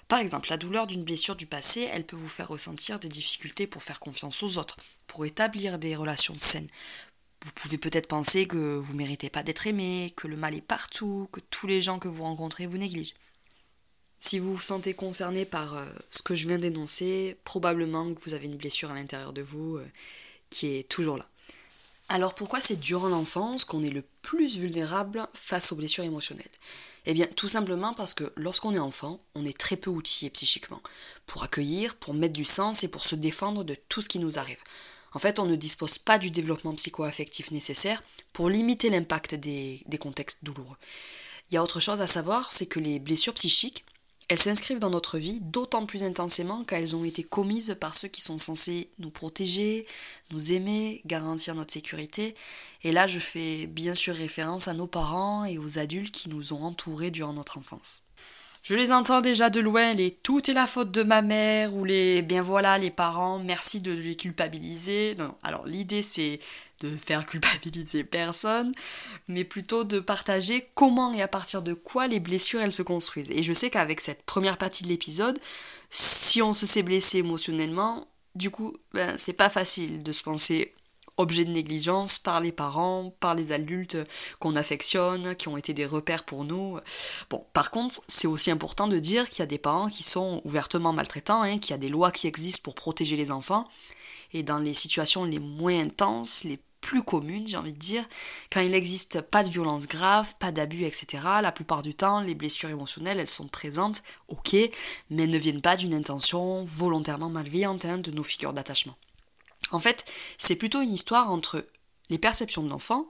Par 0.09 0.19
exemple, 0.19 0.51
la 0.51 0.57
douleur 0.57 0.87
d'une 0.87 1.05
blessure 1.05 1.37
du 1.37 1.47
passé, 1.47 1.89
elle 1.93 2.05
peut 2.05 2.17
vous 2.17 2.29
faire 2.29 2.49
ressentir 2.49 2.99
des 2.99 3.09
difficultés 3.09 3.67
pour 3.67 3.83
faire 3.83 4.01
confiance 4.01 4.43
aux 4.43 4.59
autres, 4.59 4.77
pour 5.07 5.25
établir 5.25 5.79
des 5.79 5.97
relations 5.97 6.37
saines. 6.37 6.69
Vous 7.45 7.53
pouvez 7.53 7.79
peut-être 7.79 8.09
penser 8.09 8.47
que 8.47 8.77
vous 8.77 8.93
ne 8.93 8.99
méritez 8.99 9.31
pas 9.31 9.43
d'être 9.43 9.67
aimé, 9.67 10.13
que 10.17 10.29
le 10.29 10.37
mal 10.37 10.55
est 10.55 10.61
partout, 10.61 11.29
que 11.33 11.41
tous 11.51 11.67
les 11.67 11.83
gens 11.83 11.99
que 11.99 12.09
vous 12.09 12.23
rencontrez 12.23 12.67
vous 12.67 12.79
négligent. 12.79 13.15
Si 14.19 14.39
vous 14.39 14.55
vous 14.55 14.63
sentez 14.63 14.95
concerné 14.95 15.45
par 15.45 15.77
euh, 15.77 15.85
ce 16.11 16.23
que 16.23 16.35
je 16.35 16.49
viens 16.49 16.59
d'énoncer, 16.59 17.37
probablement 17.45 18.15
que 18.15 18.21
vous 18.25 18.33
avez 18.33 18.47
une 18.47 18.57
blessure 18.57 18.91
à 18.91 18.95
l'intérieur 18.95 19.35
de 19.35 19.43
vous 19.43 19.77
euh, 19.77 19.87
qui 20.49 20.69
est 20.69 20.89
toujours 20.89 21.19
là. 21.19 21.29
Alors 22.09 22.35
pourquoi 22.35 22.61
c'est 22.63 22.81
durant 22.81 23.09
l'enfance 23.09 23.67
qu'on 23.67 23.83
est 23.83 23.91
le 23.91 24.05
plus 24.25 24.59
vulnérable 24.59 25.29
face 25.35 25.71
aux 25.71 25.77
blessures 25.77 26.05
émotionnelles 26.05 26.51
eh 27.07 27.15
bien, 27.15 27.27
tout 27.27 27.49
simplement 27.49 27.93
parce 27.93 28.15
que 28.15 28.33
lorsqu'on 28.37 28.75
est 28.75 28.79
enfant, 28.79 29.21
on 29.35 29.45
est 29.45 29.57
très 29.57 29.77
peu 29.77 29.91
outillé 29.91 30.31
psychiquement 30.31 30.81
pour 31.27 31.43
accueillir, 31.43 31.97
pour 31.97 32.15
mettre 32.15 32.33
du 32.33 32.45
sens 32.45 32.83
et 32.83 32.89
pour 32.89 33.05
se 33.05 33.15
défendre 33.15 33.63
de 33.63 33.77
tout 33.89 34.01
ce 34.01 34.09
qui 34.09 34.19
nous 34.19 34.39
arrive. 34.39 34.59
En 35.13 35.19
fait, 35.19 35.39
on 35.39 35.45
ne 35.45 35.55
dispose 35.55 35.99
pas 35.99 36.19
du 36.19 36.31
développement 36.31 36.75
psychoaffectif 36.75 37.51
nécessaire 37.51 38.03
pour 38.33 38.49
limiter 38.49 38.89
l'impact 38.89 39.35
des, 39.35 39.83
des 39.87 39.99
contextes 39.99 40.39
douloureux. 40.43 40.77
Il 41.51 41.55
y 41.55 41.57
a 41.59 41.63
autre 41.63 41.79
chose 41.79 42.01
à 42.01 42.07
savoir, 42.07 42.51
c'est 42.51 42.67
que 42.67 42.81
les 42.81 42.99
blessures 42.99 43.35
psychiques, 43.35 43.85
elles 44.29 44.39
s'inscrivent 44.39 44.79
dans 44.79 44.91
notre 44.91 45.19
vie 45.19 45.41
d'autant 45.43 45.85
plus 45.85 46.03
intensément 46.03 46.65
qu'elles 46.65 46.97
ont 46.97 47.05
été 47.05 47.23
commises 47.23 47.77
par 47.79 47.95
ceux 47.95 48.09
qui 48.09 48.23
sont 48.23 48.39
censés 48.39 48.91
nous 48.99 49.11
protéger, 49.11 49.87
nous 50.31 50.53
aimer, 50.53 51.03
garantir 51.05 51.55
notre 51.55 51.75
sécurité. 51.75 52.35
Et 52.83 52.93
là, 52.93 53.07
je 53.07 53.19
fais 53.19 53.67
bien 53.67 53.95
sûr 53.95 54.15
référence 54.15 54.67
à 54.67 54.75
nos 54.75 54.87
parents 54.87 55.45
et 55.45 55.59
aux 55.59 55.79
adultes 55.79 56.15
qui 56.15 56.31
nous 56.31 56.55
ont 56.55 56.63
entourés 56.63 57.11
durant 57.11 57.35
notre 57.35 57.59
enfance. 57.59 58.03
Je 58.65 58.75
les 58.75 58.93
entends 58.93 59.21
déjà 59.21 59.51
de 59.51 59.61
loin, 59.61 59.93
les 59.93 60.11
tout 60.11 60.51
est 60.51 60.55
la 60.55 60.67
faute 60.67 60.91
de 60.91 61.03
ma 61.03 61.21
mère 61.21 61.75
ou 61.75 61.85
les 61.85 62.23
bien 62.23 62.41
voilà 62.41 62.79
les 62.79 62.91
parents, 62.91 63.39
merci 63.39 63.83
de 63.83 63.93
les 63.93 64.17
culpabiliser. 64.17 65.15
Non, 65.19 65.37
alors 65.43 65.67
l'idée 65.67 66.01
c'est 66.01 66.41
de 66.81 66.97
faire 66.97 67.27
culpabiliser 67.27 68.05
personne, 68.05 68.73
mais 69.29 69.45
plutôt 69.45 69.85
de 69.85 70.01
partager 70.01 70.67
comment 70.75 71.13
et 71.13 71.21
à 71.21 71.29
partir 71.29 71.61
de 71.61 71.75
quoi 71.75 72.07
les 72.07 72.21
blessures 72.21 72.63
elles 72.63 72.73
se 72.73 72.81
construisent. 72.81 73.31
Et 73.33 73.43
je 73.43 73.53
sais 73.53 73.69
qu'avec 73.69 74.01
cette 74.01 74.23
première 74.23 74.57
partie 74.57 74.83
de 74.83 74.89
l'épisode, 74.89 75.39
si 75.91 76.41
on 76.41 76.55
se 76.55 76.65
s'est 76.65 76.83
blessé 76.83 77.19
émotionnellement, 77.19 78.09
du 78.35 78.49
coup, 78.49 78.75
ben, 78.95 79.19
c'est 79.19 79.35
pas 79.35 79.51
facile 79.51 80.03
de 80.03 80.13
se 80.13 80.23
penser 80.23 80.73
objet 81.17 81.45
de 81.45 81.51
négligence 81.51 82.19
par 82.19 82.41
les 82.41 82.53
parents, 82.53 83.15
par 83.21 83.35
les 83.35 83.53
adultes 83.53 83.97
qu'on 84.39 84.57
affectionne, 84.57 85.37
qui 85.37 85.49
ont 85.49 85.57
été 85.57 85.73
des 85.75 85.87
repères 85.87 86.25
pour 86.25 86.45
nous. 86.45 86.79
Bon, 87.31 87.45
par 87.53 87.71
contre, 87.71 88.01
c'est 88.09 88.27
aussi 88.27 88.51
important 88.51 88.89
de 88.89 88.99
dire 88.99 89.29
qu'il 89.29 89.41
y 89.41 89.43
a 89.43 89.47
des 89.47 89.59
parents 89.59 89.89
qui 89.89 90.03
sont 90.03 90.41
ouvertement 90.45 90.93
maltraitants, 90.93 91.43
hein, 91.43 91.59
qu'il 91.59 91.71
y 91.71 91.75
a 91.75 91.79
des 91.79 91.89
lois 91.89 92.11
qui 92.11 92.27
existent 92.27 92.63
pour 92.63 92.75
protéger 92.75 93.17
les 93.17 93.31
enfants. 93.31 93.69
Et 94.33 94.43
dans 94.43 94.59
les 94.59 94.75
situations 94.75 95.25
les 95.25 95.39
moins 95.39 95.81
intenses, 95.81 96.45
les 96.45 96.59
plus 96.81 97.03
communes, 97.03 97.47
j'ai 97.47 97.57
envie 97.57 97.73
de 97.73 97.79
dire, 97.79 98.05
quand 98.53 98.61
il 98.61 98.73
n'existe 98.73 99.23
pas 99.23 99.43
de 99.43 99.49
violence 99.49 99.89
grave, 99.89 100.35
pas 100.39 100.53
d'abus, 100.53 100.85
etc., 100.85 101.23
la 101.41 101.51
plupart 101.51 101.83
du 101.83 101.95
temps, 101.95 102.21
les 102.21 102.35
blessures 102.35 102.69
émotionnelles, 102.69 103.19
elles 103.19 103.29
sont 103.29 103.49
présentes, 103.49 104.03
ok, 104.29 104.55
mais 105.09 105.23
elles 105.23 105.31
ne 105.31 105.39
viennent 105.39 105.63
pas 105.63 105.77
d'une 105.77 105.95
intention 105.95 106.63
volontairement 106.65 107.31
malveillante 107.31 107.87
hein, 107.87 107.97
de 107.97 108.11
nos 108.11 108.23
figures 108.23 108.53
d'attachement. 108.53 108.97
En 109.71 109.79
fait, 109.79 110.05
c'est 110.39 110.57
plutôt 110.57 110.81
une 110.83 110.93
histoire 110.93 111.31
entre 111.31 111.67
les 112.11 112.19
perceptions 112.19 112.63
de 112.63 112.69
l'enfant 112.69 113.07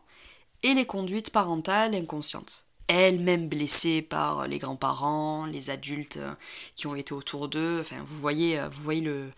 et 0.63 0.75
les 0.75 0.87
conduites 0.87 1.31
parentales 1.31 1.95
inconscientes. 1.95 2.65
Elles-mêmes 2.87 3.49
blessées 3.49 4.03
par 4.03 4.47
les 4.47 4.59
grands-parents, 4.59 5.47
les 5.47 5.71
adultes 5.71 6.19
euh, 6.19 6.35
qui 6.75 6.87
ont 6.87 6.95
été 6.95 7.15
autour 7.15 7.49
d'eux, 7.49 7.79
enfin 7.81 7.97
vous 8.05 8.19
voyez, 8.19 8.59
euh, 8.59 8.69
vous 8.69 8.83
voyez 8.83 9.01
le, 9.01 9.33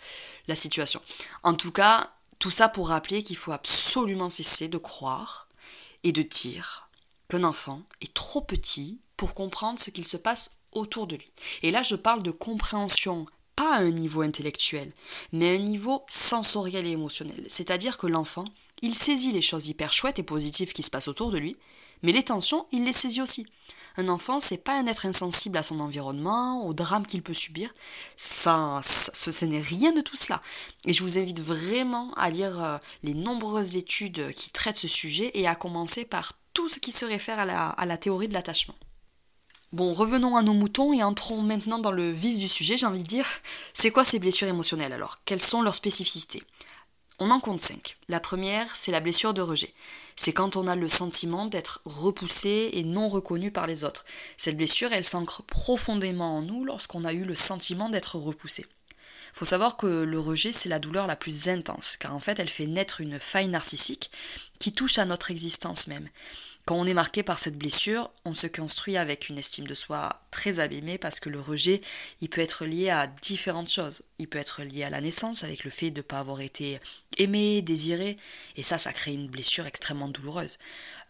la 0.49 0.57
situation. 0.57 1.01
En 1.45 1.55
tout 1.55 1.71
cas, 1.71 2.13
tout 2.41 2.51
ça 2.51 2.69
pour 2.69 2.89
rappeler 2.89 3.23
qu'il 3.23 3.37
faut 3.37 3.53
absolument 3.53 4.31
cesser 4.31 4.69
de 4.69 4.79
croire 4.79 5.47
et 6.03 6.13
de 6.13 6.23
dire 6.23 6.89
qu'un 7.29 7.45
enfant 7.45 7.83
est 8.01 8.15
trop 8.15 8.41
petit 8.41 9.01
pour 9.17 9.35
comprendre 9.35 9.79
ce 9.79 9.91
qu'il 9.91 10.05
se 10.05 10.17
passe 10.17 10.57
autour 10.73 11.07
de 11.07 11.17
lui. 11.17 11.31
Et 11.63 11.71
là, 11.71 11.83
je 11.83 11.95
parle 11.95 12.23
de 12.23 12.31
compréhension 12.31 13.27
pas 13.57 13.75
à 13.75 13.81
un 13.81 13.91
niveau 13.91 14.23
intellectuel, 14.23 14.93
mais 15.33 15.51
à 15.51 15.59
un 15.59 15.63
niveau 15.63 16.05
sensoriel 16.09 16.87
et 16.87 16.91
émotionnel. 16.91 17.45
C'est-à-dire 17.49 17.99
que 17.99 18.07
l'enfant, 18.07 18.45
il 18.83 18.95
saisit 18.95 19.33
les 19.33 19.41
choses 19.41 19.69
hyper 19.69 19.93
chouettes 19.93 20.19
et 20.19 20.23
positives 20.23 20.73
qui 20.73 20.83
se 20.83 20.91
passent 20.91 21.09
autour 21.09 21.31
de 21.31 21.39
lui, 21.39 21.57
mais 22.03 22.13
les 22.13 22.25
tensions, 22.25 22.67
il 22.73 22.85
les 22.85 22.93
saisit 22.93 23.23
aussi. 23.23 23.47
Un 23.99 24.09
enfant, 24.09 24.41
c'est 24.41 24.63
pas 24.63 24.79
un 24.79 24.87
être 24.87 25.07
insensible 25.07 25.57
à 25.57 25.63
son 25.63 25.81
environnement, 25.81 26.67
au 26.67 26.75
drame 26.75 27.07
qu'il 27.07 27.23
peut 27.23 27.33
subir. 27.33 27.73
Ça, 28.19 28.81
ce, 28.85 29.45
n'est 29.47 29.61
rien 29.61 29.93
de 29.93 30.03
tout 30.03 30.17
cela. 30.17 30.43
Et 30.85 30.93
je 30.93 31.03
vous 31.03 31.17
invite 31.17 31.41
vraiment 31.41 32.13
à 32.15 32.29
lire 32.29 32.63
euh, 32.63 32.77
les 33.03 33.15
nombreuses 33.15 33.77
études 33.77 34.35
qui 34.35 34.51
traitent 34.51 34.77
ce 34.77 34.89
sujet 34.89 35.31
et 35.33 35.49
à 35.49 35.55
commencer 35.55 36.05
par 36.05 36.35
tout 36.53 36.69
ce 36.69 36.79
qui 36.79 36.93
se 36.93 37.07
réfère 37.07 37.39
à 37.39 37.47
la, 37.47 37.69
à 37.69 37.87
la 37.87 37.97
théorie 37.97 38.29
de 38.29 38.35
l'attachement. 38.35 38.75
Bon, 39.77 39.93
revenons 39.93 40.37
à 40.37 40.43
nos 40.43 40.55
moutons 40.55 40.95
et 40.95 41.03
entrons 41.03 41.43
maintenant 41.43 41.79
dans 41.79 41.93
le 41.93 42.11
vif 42.11 42.39
du 42.39 42.49
sujet, 42.49 42.79
j'ai 42.79 42.87
envie 42.87 43.03
de 43.03 43.09
dire. 43.09 43.27
C'est 43.75 43.91
quoi 43.91 44.07
ces 44.07 44.19
blessures 44.19 44.49
émotionnelles 44.49 44.95
alors? 44.95 45.19
Quelles 45.27 45.43
sont 45.43 45.61
leurs 45.61 45.75
spécificités? 45.75 46.43
On 47.19 47.31
en 47.31 47.41
compte 47.41 47.61
cinq. 47.61 47.99
La 48.09 48.19
première, 48.19 48.75
c'est 48.75 48.91
la 48.91 49.01
blessure 49.01 49.35
de 49.35 49.43
rejet 49.43 49.75
c'est 50.17 50.33
quand 50.33 50.57
on 50.57 50.67
a 50.67 50.75
le 50.75 50.89
sentiment 50.89 51.47
d'être 51.47 51.83
repoussé 51.85 52.71
et 52.73 52.85
non 52.85 53.09
reconnu 53.09 53.53
par 53.53 53.67
les 53.67 53.85
autres. 53.85 54.07
Cette 54.39 54.57
blessure, 54.57 54.93
elle 54.93 55.05
s'ancre 55.05 55.43
profondément 55.43 56.39
en 56.39 56.43
nous 56.43 56.65
lorsqu'on 56.65 57.05
a 57.05 57.13
eu 57.13 57.25
le 57.25 57.37
sentiment 57.37 57.91
d'être 57.91 58.17
repoussé. 58.17 58.67
Faut 59.35 59.45
savoir 59.45 59.77
que 59.77 59.87
le 59.87 60.19
rejet, 60.19 60.53
c'est 60.53 60.71
la 60.71 60.79
douleur 60.79 61.07
la 61.07 61.17
plus 61.17 61.49
intense, 61.49 61.99
car 61.99 62.15
en 62.15 62.21
fait, 62.21 62.39
elle 62.39 62.49
fait 62.49 62.67
naître 62.67 63.03
une 63.03 63.21
faille 63.21 63.49
narcissique 63.49 64.11
qui 64.59 64.73
touche 64.73 64.99
à 64.99 65.05
notre 65.05 65.31
existence 65.31 65.87
même. 65.87 66.09
Quand 66.67 66.75
on 66.75 66.87
est 66.87 66.95
marqué 66.95 67.23
par 67.23 67.39
cette 67.39 67.57
blessure, 67.57 68.11
on 68.25 68.35
se 68.35 68.49
construit 68.49 68.97
avec 68.97 69.29
une 69.29 69.39
estime 69.39 69.69
de 69.69 69.75
soi 69.75 70.21
très 70.33 70.59
abîmée 70.59 70.99
parce 70.99 71.21
que 71.21 71.29
le 71.29 71.39
rejet, 71.39 71.81
il 72.21 72.29
peut 72.29 72.41
être 72.41 72.65
lié 72.65 72.91
à 72.91 73.07
différentes 73.07 73.71
choses. 73.71 74.03
Il 74.19 74.27
peut 74.27 74.41
être 74.41 74.63
lié 74.65 74.83
à 74.83 74.91
la 74.91 75.01
naissance, 75.01 75.45
avec 75.45 75.63
le 75.63 75.71
fait 75.71 75.93
de 75.93 75.99
ne 75.99 76.03
pas 76.03 76.19
avoir 76.19 76.41
été 76.41 76.81
aimé, 77.19 77.63
désiré, 77.63 78.17
et 78.57 78.65
ça, 78.65 78.79
ça 78.79 78.93
crée 78.93 79.15
une 79.15 79.29
blessure 79.29 79.65
extrêmement 79.65 80.09
douloureuse. 80.09 80.59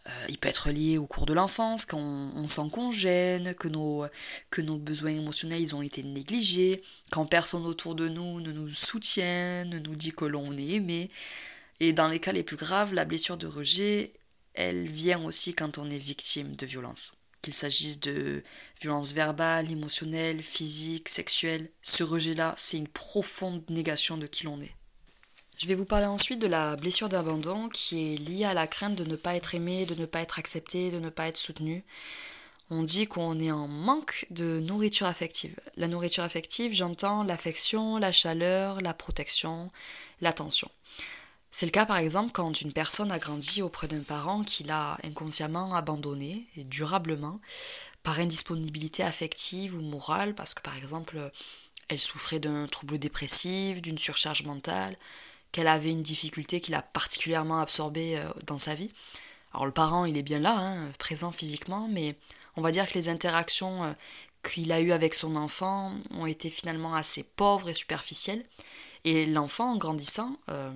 Euh, 0.05 0.25
il 0.29 0.37
peut 0.37 0.47
être 0.47 0.69
lié 0.69 0.99
au 0.99 1.07
cours 1.07 1.25
de 1.25 1.33
l'enfance, 1.33 1.85
quand 1.85 1.97
on, 1.97 2.47
sent 2.47 2.69
qu'on 2.71 2.91
gêne, 2.91 3.55
que 3.55 3.67
nos, 3.67 4.05
que 4.51 4.61
nos 4.61 4.77
besoins 4.77 5.09
émotionnels 5.09 5.61
ils 5.61 5.75
ont 5.75 5.81
été 5.81 6.03
négligés, 6.03 6.83
quand 7.09 7.25
personne 7.25 7.65
autour 7.65 7.95
de 7.95 8.07
nous 8.07 8.41
ne 8.41 8.51
nous 8.51 8.69
soutient, 8.69 9.65
ne 9.65 9.79
nous 9.79 9.95
dit 9.95 10.11
que 10.11 10.25
l'on 10.25 10.55
est 10.55 10.69
aimé. 10.69 11.09
Et 11.79 11.93
dans 11.93 12.07
les 12.07 12.19
cas 12.19 12.31
les 12.31 12.43
plus 12.43 12.57
graves, 12.57 12.93
la 12.93 13.05
blessure 13.05 13.37
de 13.37 13.47
rejet, 13.47 14.11
elle 14.57 14.87
vient 14.87 15.23
aussi 15.23 15.53
quand 15.53 15.77
on 15.77 15.89
est 15.89 15.99
victime 15.99 16.55
de 16.55 16.65
violence. 16.65 17.13
Qu'il 17.43 17.53
s'agisse 17.53 17.99
de 17.99 18.43
violence 18.81 19.13
verbale, 19.13 19.71
émotionnelle, 19.71 20.41
physique, 20.41 21.09
sexuelle, 21.09 21.69
ce 21.83 22.03
rejet-là, 22.03 22.55
c'est 22.57 22.77
une 22.77 22.87
profonde 22.87 23.63
négation 23.69 24.17
de 24.17 24.25
qui 24.25 24.45
l'on 24.45 24.59
est. 24.59 24.73
Je 25.59 25.67
vais 25.67 25.75
vous 25.75 25.85
parler 25.85 26.07
ensuite 26.07 26.39
de 26.39 26.47
la 26.47 26.75
blessure 26.75 27.07
d'abandon 27.07 27.69
qui 27.69 28.13
est 28.13 28.17
liée 28.17 28.45
à 28.45 28.55
la 28.55 28.65
crainte 28.67 28.95
de 28.95 29.05
ne 29.05 29.15
pas 29.15 29.35
être 29.35 29.53
aimé, 29.53 29.85
de 29.85 29.95
ne 29.95 30.07
pas 30.07 30.21
être 30.21 30.39
accepté, 30.39 30.89
de 30.89 30.99
ne 30.99 31.11
pas 31.11 31.27
être 31.27 31.37
soutenu. 31.37 31.85
On 32.71 32.81
dit 32.81 33.07
qu'on 33.07 33.39
est 33.39 33.51
en 33.51 33.67
manque 33.67 34.25
de 34.31 34.59
nourriture 34.59 35.07
affective. 35.07 35.55
La 35.75 35.87
nourriture 35.87 36.23
affective, 36.23 36.73
j'entends 36.73 37.23
l'affection, 37.23 37.97
la 37.97 38.11
chaleur, 38.11 38.81
la 38.81 38.95
protection, 38.95 39.71
l'attention. 40.19 40.69
C'est 41.51 41.65
le 41.65 41.71
cas 41.71 41.85
par 41.85 41.97
exemple 41.97 42.31
quand 42.33 42.61
une 42.61 42.73
personne 42.73 43.11
a 43.11 43.19
grandi 43.19 43.61
auprès 43.61 43.87
d'un 43.87 44.03
parent 44.03 44.43
qui 44.43 44.63
l'a 44.63 44.97
inconsciemment 45.03 45.73
abandonné 45.73 46.47
et 46.55 46.63
durablement 46.63 47.39
par 48.03 48.19
indisponibilité 48.19 49.03
affective 49.03 49.75
ou 49.75 49.81
morale 49.81 50.35
parce 50.35 50.53
que 50.53 50.61
par 50.61 50.77
exemple 50.77 51.31
elle 51.87 51.99
souffrait 51.99 52.39
d'un 52.39 52.67
trouble 52.67 52.99
dépressif, 52.99 53.81
d'une 53.81 53.97
surcharge 53.97 54.43
mentale, 54.43 54.97
qu'elle 55.51 55.67
avait 55.67 55.91
une 55.91 56.03
difficulté 56.03 56.59
qui 56.59 56.71
l'a 56.71 56.81
particulièrement 56.81 57.59
absorbée 57.59 58.17
euh, 58.17 58.29
dans 58.45 58.57
sa 58.57 58.75
vie. 58.75 58.91
Alors 59.53 59.65
le 59.65 59.71
parent 59.71 60.05
il 60.05 60.17
est 60.17 60.23
bien 60.23 60.39
là, 60.39 60.57
hein, 60.57 60.91
présent 60.99 61.31
physiquement, 61.31 61.87
mais 61.89 62.15
on 62.57 62.61
va 62.61 62.71
dire 62.71 62.87
que 62.89 62.95
les 62.95 63.09
interactions 63.09 63.83
euh, 63.83 63.93
qu'il 64.43 64.71
a 64.71 64.81
eues 64.81 64.91
avec 64.91 65.13
son 65.13 65.35
enfant 65.35 65.93
ont 66.11 66.25
été 66.25 66.49
finalement 66.49 66.95
assez 66.95 67.23
pauvres 67.23 67.69
et 67.69 67.73
superficielles. 67.73 68.43
Et 69.03 69.25
l'enfant, 69.25 69.73
en 69.73 69.77
grandissant, 69.77 70.37
euh, 70.49 70.71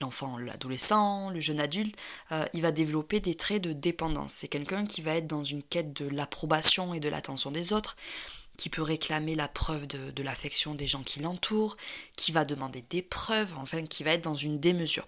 l'enfant, 0.00 0.38
l'adolescent, 0.38 1.30
le 1.30 1.40
jeune 1.40 1.60
adulte, 1.60 1.96
euh, 2.32 2.44
il 2.52 2.62
va 2.62 2.72
développer 2.72 3.20
des 3.20 3.34
traits 3.34 3.62
de 3.62 3.72
dépendance. 3.72 4.32
C'est 4.32 4.48
quelqu'un 4.48 4.86
qui 4.86 5.02
va 5.02 5.16
être 5.16 5.26
dans 5.26 5.44
une 5.44 5.62
quête 5.62 5.92
de 5.92 6.08
l'approbation 6.08 6.94
et 6.94 7.00
de 7.00 7.08
l'attention 7.08 7.50
des 7.50 7.72
autres, 7.72 7.96
qui 8.56 8.68
peut 8.68 8.82
réclamer 8.82 9.34
la 9.34 9.48
preuve 9.48 9.86
de, 9.86 10.22
l'affection 10.22 10.74
des 10.74 10.86
gens 10.86 11.02
qui 11.02 11.20
l'entourent, 11.20 11.76
qui 12.16 12.32
va 12.32 12.44
demander 12.44 12.82
des 12.88 13.02
preuves, 13.02 13.54
enfin 13.58 13.84
qui 13.84 14.02
va 14.02 14.12
être 14.12 14.24
dans 14.24 14.34
une 14.34 14.58
démesure. 14.58 15.06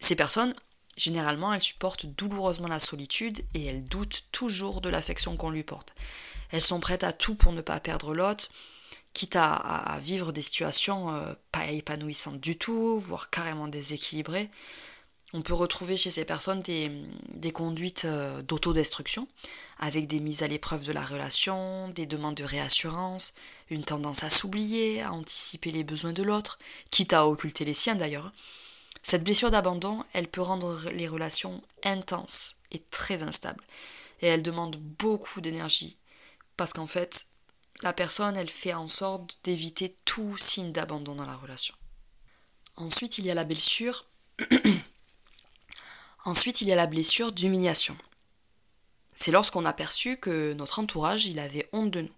Ces 0.00 0.16
personnes, 0.16 0.54
généralement, 0.96 1.52
elles 1.52 1.62
supportent 1.62 2.06
douloureusement 2.06 2.68
la 2.68 2.80
solitude 2.80 3.44
et 3.54 3.64
elles 3.64 3.84
doutent 3.84 4.24
toujours 4.32 4.80
de 4.80 4.88
l'affection 4.88 5.36
qu'on 5.36 5.50
lui 5.50 5.62
porte. 5.62 5.94
Elles 6.50 6.60
sont 6.60 6.80
prêtes 6.80 7.04
à 7.04 7.12
tout 7.12 7.34
pour 7.34 7.52
ne 7.52 7.62
pas 7.62 7.80
perdre 7.80 8.14
l'autre, 8.14 8.50
quitte 9.12 9.36
à, 9.36 9.98
vivre 10.00 10.32
des 10.32 10.42
situations 10.42 11.10
euh, 11.10 11.34
pas 11.50 11.66
épanouissantes 11.66 12.40
du 12.40 12.56
tout, 12.56 12.98
voire 12.98 13.30
carrément 13.30 13.68
déséquilibrées. 13.68 14.50
On 15.34 15.40
peut 15.40 15.54
retrouver 15.54 15.96
chez 15.96 16.10
ces 16.10 16.26
personnes 16.26 16.60
des, 16.60 17.52
conduites 17.52 18.04
euh, 18.04 18.42
d'autodestruction, 18.42 19.28
avec 19.78 20.06
des 20.06 20.20
mises 20.20 20.42
à 20.42 20.46
l'épreuve 20.46 20.84
de 20.84 20.92
la 20.92 21.04
relation, 21.04 21.88
des 21.88 22.04
demandes 22.04 22.34
de 22.34 22.44
réassurance, 22.44 23.34
une 23.70 23.84
tendance 23.84 24.24
à 24.24 24.30
s'oublier, 24.30 25.00
à 25.02 25.12
anticiper 25.12 25.70
les 25.70 25.84
besoins 25.84 26.12
de 26.12 26.22
l'autre, 26.22 26.58
quitte 26.90 27.14
à 27.14 27.26
occulter 27.26 27.64
les 27.64 27.74
siens 27.74 27.94
d'ailleurs. 27.94 28.32
Cette 29.02 29.24
blessure 29.24 29.50
d'abandon, 29.50 30.04
elle 30.12 30.28
peut 30.28 30.42
rendre 30.42 30.90
les 30.90 31.08
relations 31.08 31.62
intenses 31.82 32.56
et 32.70 32.78
très 32.90 33.22
instables. 33.22 33.64
Et 34.20 34.26
elle 34.26 34.42
demande 34.42 34.76
beaucoup 34.76 35.40
d'énergie, 35.40 35.96
parce 36.58 36.74
qu'en 36.74 36.86
fait, 36.86 37.26
la 37.82 37.92
personne, 37.92 38.36
elle 38.36 38.50
fait 38.50 38.74
en 38.74 38.88
sorte 38.88 39.38
d'éviter 39.44 39.96
tout 40.04 40.36
signe 40.38 40.72
d'abandon 40.72 41.14
dans 41.14 41.26
la 41.26 41.36
relation. 41.36 41.74
Ensuite, 42.76 43.18
il 43.18 43.26
y 43.26 43.30
a 43.30 43.34
la 43.34 43.44
blessure. 43.44 44.04
Ensuite, 46.24 46.60
il 46.60 46.68
y 46.68 46.72
a 46.72 46.76
la 46.76 46.86
blessure 46.86 47.32
d'humiliation. 47.32 47.96
C'est 49.14 49.32
lorsqu'on 49.32 49.64
a 49.64 49.72
perçu 49.72 50.16
que 50.16 50.52
notre 50.54 50.78
entourage, 50.78 51.26
il 51.26 51.38
avait 51.38 51.68
honte 51.72 51.90
de 51.90 52.02
nous. 52.02 52.14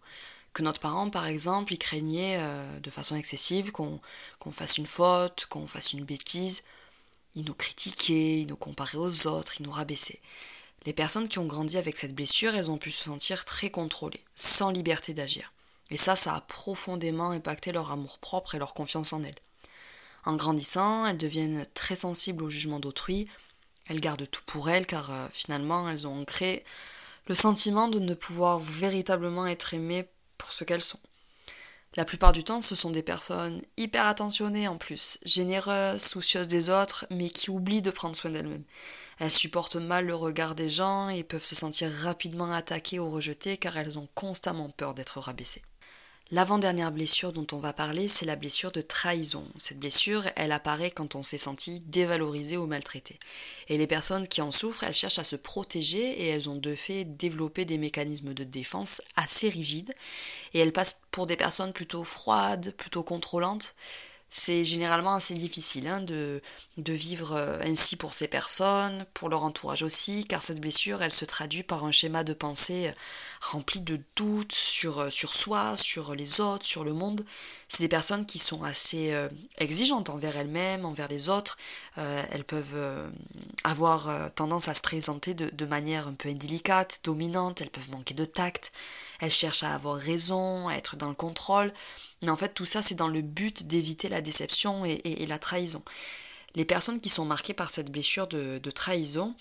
Que 0.53 0.63
notre 0.63 0.81
parent, 0.81 1.11
par 1.11 1.27
exemple, 1.27 1.73
il 1.73 1.79
craignait 1.79 2.37
euh, 2.39 2.79
de 2.81 2.91
façon 2.91 3.17
excessive 3.17 3.73
qu'on 3.73 4.01
fasse 4.53 4.79
une 4.79 4.87
faute, 4.87 5.47
qu'on 5.47 5.67
fasse 5.67 5.95
une 5.95 6.05
bêtise. 6.05 6.65
Il 7.35 7.47
nous 7.47 7.55
critiquait, 7.55 8.43
il 8.43 8.47
nous 8.47 8.57
comparait 8.57 8.99
aux 8.99 9.27
autres, 9.27 9.55
il 9.59 9.65
nous 9.65 9.73
rabaissait. 9.73 10.21
Les 10.87 10.93
personnes 10.93 11.29
qui 11.29 11.39
ont 11.39 11.47
grandi 11.47 11.79
avec 11.79 11.97
cette 11.97 12.15
blessure, 12.15 12.55
elles 12.55 12.71
ont 12.71 12.79
pu 12.79 12.93
se 12.93 13.05
sentir 13.05 13.45
très 13.45 13.71
contrôlées, 13.71 14.23
sans 14.37 14.71
liberté 14.71 15.15
d'agir. 15.15 15.54
Et 15.95 15.97
ça, 15.97 16.17
ça 16.17 16.35
a 16.35 16.41
profondément 16.41 17.31
impacté 17.31 17.71
leur 17.71 17.93
amour-propre 17.93 18.57
et 18.57 18.59
leur 18.59 18.75
confiance 18.75 19.13
en 19.13 19.23
elles. 19.23 19.39
En 20.25 20.35
grandissant, 20.35 21.07
elles 21.07 21.17
deviennent 21.17 21.65
très 21.73 21.95
sensibles 21.95 22.43
au 22.43 22.51
jugement 22.51 22.81
d'autrui, 22.81 23.29
elles 23.87 24.01
gardent 24.01 24.29
tout 24.29 24.43
pour 24.45 24.69
elles 24.69 24.89
car 24.89 25.13
euh, 25.13 25.29
finalement 25.31 25.89
elles 25.89 26.09
ont 26.09 26.25
créé 26.25 26.65
le 27.29 27.37
sentiment 27.37 27.87
de 27.87 28.01
ne 28.01 28.15
pouvoir 28.15 28.59
véritablement 28.59 29.47
être 29.47 29.73
aimées 29.73 30.09
pour 30.37 30.53
ce 30.53 30.65
qu'elles 30.65 30.83
sont. 30.83 30.99
La 31.95 32.05
plupart 32.05 32.33
du 32.33 32.43
temps, 32.43 32.61
ce 32.61 32.75
sont 32.75 32.91
des 32.91 33.05
personnes 33.05 33.63
hyper 33.77 34.05
attentionnées 34.05 34.67
en 34.67 34.79
plus, 34.79 35.19
généreuses, 35.25 36.03
soucieuses 36.03 36.49
des 36.49 36.71
autres, 36.71 37.07
mais 37.11 37.31
qui 37.31 37.51
oublient 37.51 37.83
de 37.83 37.93
prendre 37.93 38.17
soin 38.17 38.33
d'elles-mêmes. 38.33 38.65
Elles 39.21 39.31
supportent 39.31 39.77
mal 39.77 40.07
le 40.07 40.17
regard 40.17 40.57
des 40.57 40.71
gens 40.71 41.09
et 41.09 41.23
peuvent 41.23 41.45
se 41.45 41.55
sentir 41.55 41.89
rapidement 42.03 42.53
attaquées 42.53 42.99
ou 42.99 43.13
rejetées 43.13 43.59
car 43.59 43.77
elles 43.77 43.97
ont 43.97 44.09
constamment 44.17 44.71
peur 44.71 44.93
d'être 44.93 45.21
rabaissées. 45.21 45.63
L'avant-dernière 46.35 46.91
blessure 46.91 47.33
dont 47.33 47.47
on 47.53 47.61
va 47.61 47.73
parler, 47.73 48.09
c'est 48.09 48.25
la 48.25 48.35
blessure 48.35 48.73
de 48.73 48.81
trahison. 48.81 49.45
Cette 49.57 49.79
blessure, 49.79 50.25
elle 50.35 50.51
apparaît 50.51 50.91
quand 50.91 51.15
on 51.15 51.23
s'est 51.23 51.39
senti 51.39 51.79
dévalorisé 51.87 52.57
ou 52.57 52.67
maltraité. 52.67 53.21
Et 53.69 53.79
les 53.79 53.87
personnes 53.87 54.27
qui 54.27 54.43
en 54.43 54.51
souffrent, 54.51 54.83
elles 54.83 54.95
cherchent 54.95 55.21
à 55.21 55.23
se 55.23 55.37
protéger 55.37 56.01
et 56.01 56.27
elles 56.27 56.51
ont 56.51 56.57
de 56.57 56.75
fait 56.75 57.05
développé 57.05 57.65
des 57.65 57.79
mécanismes 57.79 58.35
de 58.35 58.43
défense 58.43 59.01
assez 59.15 59.49
rigides. 59.49 59.95
Et 60.55 60.59
elles 60.59 60.73
passent 60.73 61.03
pour 61.13 61.29
des 61.29 61.37
personnes 61.37 61.73
plutôt 61.73 62.03
froides, 62.03 62.75
plutôt 62.77 63.05
contrôlantes 63.05 63.77
c'est 64.37 64.65
généralement 64.65 65.15
assez 65.15 65.35
difficile 65.35 65.87
hein, 65.87 66.01
de, 66.01 66.43
de, 66.77 66.93
vivre 66.93 67.35
euh, 67.37 67.61
ainsi 67.63 67.95
pour 67.95 68.15
ces 68.15 68.27
personnes, 68.27 69.07
pour 69.15 69.29
leur 69.29 69.45
entourage 69.45 69.85
aussi, 69.85 70.25
car 70.25 70.43
cette 70.43 70.61
blessure, 70.61 71.03
elle 71.03 71.13
se 71.13 71.25
traduit 71.25 71.63
par 71.63 71.85
un 71.85 71.93
schéma 71.93 72.25
de 72.25 72.33
pensée 72.33 72.89
euh, 72.89 72.93
rempli 73.41 73.81
de 73.81 74.01
doutes 74.17 74.51
sur, 74.51 74.99
euh, 74.99 75.11
sur 75.11 75.35
soi, 75.35 75.77
sur 75.77 76.17
les 76.17 76.41
autres, 76.41 76.67
sur 76.67 76.83
le 76.83 76.93
monde. 76.93 77.25
C'est 77.69 77.85
des 77.85 77.89
personnes 77.89 78.27
qui 78.27 78.41
sont 78.41 78.65
assez 78.65 79.17
exigeantes 79.59 80.09
envers 80.09 80.37
elles-mêmes, 80.37 80.85
envers 80.85 81.09
les 81.09 81.29
autres. 81.29 81.57
elles 81.97 82.45
peuvent 82.45 83.11
avoir 83.65 84.31
tendance 84.35 84.69
à 84.69 84.75
se 84.75 84.83
présenter 84.83 85.35
de, 85.35 85.51
de 85.51 85.67
manière 85.67 86.07
un 86.07 86.13
peu 86.13 86.29
indélicate, 86.29 87.01
dominante, 87.03 87.63
elles 87.63 87.71
peuvent 87.71 87.91
manquer 87.91 88.15
de 88.15 88.25
tact, 88.25 88.71
elles 89.19 89.33
cherchent 89.33 89.65
à 89.65 89.75
avoir 89.75 89.97
raison, 89.97 90.69
à 90.69 90.75
être 90.75 90.95
dans 90.97 91.09
le 91.09 91.15
contrôle. 91.15 91.73
Mais 92.25 92.31
en 92.31 92.37
fait, 92.37 92.55
tout 92.55 92.65
ça, 92.65 92.83
c'est 92.83 92.95
dans 92.95 93.09
le 93.09 93.23
but 93.23 93.67
d'éviter 93.67 94.09
la 94.09 94.23
déception 94.23 94.85
et, 94.85 95.27
la 95.27 95.39
trahison. 95.39 95.83
Les 96.55 96.65
personnes 96.65 97.01
qui 97.01 97.09
sont 97.11 97.25
marquées 97.25 97.55
par 97.55 97.71
cette 97.71 97.91
blessure 97.91 98.27
de, 98.27 98.71
trahison, 98.71 99.35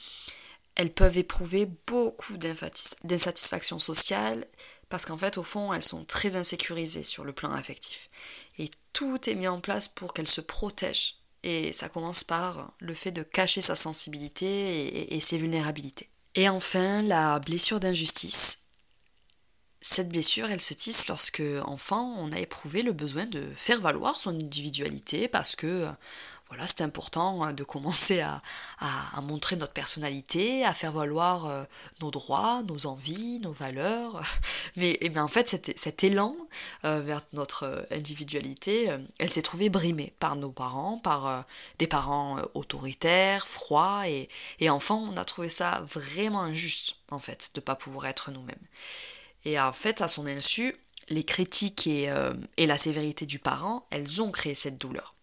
elles 0.76 0.92
peuvent 0.92 1.18
éprouver 1.18 1.68
beaucoup 1.88 2.38
d'insatisfaction 2.38 3.80
sociale 3.80 4.46
parce 4.90 5.06
qu'en 5.06 5.18
fait, 5.18 5.38
au 5.38 5.44
fond, 5.44 5.74
elles 5.74 5.84
sont 5.84 6.04
très 6.04 6.36
insécurisées 6.36 7.04
sur 7.04 7.24
le 7.24 7.34
plan 7.34 7.52
affectif. 7.52 8.10
Et 8.60 8.70
tout 8.92 9.30
est 9.30 9.36
mis 9.36 9.48
en 9.48 9.60
place 9.60 9.88
pour 9.88 10.14
qu'elles 10.14 10.28
se 10.28 10.42
protègent. 10.42 11.16
Et 11.42 11.74
ça 11.74 11.90
commence 11.90 12.24
par 12.24 12.74
le 12.80 12.94
fait 12.94 13.12
de 13.12 13.24
cacher 13.24 13.62
sa 13.62 13.76
sensibilité 13.76 15.14
et 15.14 15.20
ses 15.22 15.38
vulnérabilités. 15.38 16.10
Et 16.36 16.50
enfin, 16.50 17.02
la 17.02 17.40
blessure 17.40 17.80
d'injustice. 17.80 18.63
Cette 19.86 20.08
blessure, 20.08 20.50
elle 20.50 20.62
se 20.62 20.74
tisse 20.74 21.10
lorsque, 21.10 21.44
enfant, 21.66 22.16
on 22.18 22.32
a 22.32 22.40
éprouvé 22.40 22.84
le 22.84 22.94
besoin 22.94 23.26
de 23.26 23.52
faire 23.58 23.82
valoir 23.82 24.16
son 24.16 24.30
individualité 24.30 25.28
parce 25.28 25.58
que 25.58 25.90
voilà, 26.48 26.68
c'est 26.68 26.82
important 26.82 27.44
hein, 27.44 27.52
de 27.52 27.64
commencer 27.66 28.22
à, 28.22 28.42
montrer 29.22 29.56
notre 29.56 29.74
personnalité, 29.74 30.64
à 30.64 30.74
faire 30.74 30.92
valoir 30.92 31.48
euh, 31.48 31.64
nos 32.00 32.12
droits, 32.12 32.62
nos 32.64 32.86
envies, 32.86 33.40
nos 33.40 33.52
valeurs. 33.52 34.24
Mais, 34.78 34.98
eh 35.02 35.10
bien 35.10 35.24
en 35.24 35.28
fait, 35.28 35.50
cet, 35.76 36.04
élan 36.04 36.34
euh, 36.86 37.02
vers 37.02 37.22
notre 37.34 37.64
euh, 37.64 37.82
individualité, 37.92 38.96
elle 39.18 39.30
s'est 39.30 39.42
trouvée 39.42 39.70
brimée 39.70 40.14
par 40.20 40.38
nos 40.38 40.52
parents, 40.52 40.98
par 40.98 41.46
des 41.80 41.88
parents 41.88 42.38
autoritaires, 42.54 43.48
froids, 43.48 44.08
et, 44.08 44.30
et 44.60 44.70
enfant, 44.70 45.10
on 45.12 45.18
a 45.18 45.26
trouvé 45.26 45.50
ça 45.50 45.84
vraiment 45.90 46.42
injuste, 46.42 46.96
en 47.12 47.20
fait, 47.20 47.52
de 47.54 47.60
ne 47.60 47.64
pas 47.64 47.76
pouvoir 47.76 48.06
être 48.06 48.32
nous-mêmes. 48.32 48.56
Et 49.46 49.60
en 49.60 49.72
fait, 49.72 50.02
à 50.02 50.08
son 50.08 50.26
insu, 50.26 50.76
les 51.10 51.24
critiques 51.24 51.88
et, 51.88 52.10
et 52.58 52.66
la 52.66 52.78
sévérité 52.78 53.26
du 53.26 53.40
parent, 53.40 53.86
elles 53.90 54.22
ont 54.22 54.32
créé 54.32 54.56
cette 54.56 54.78
douleur. 54.78 55.16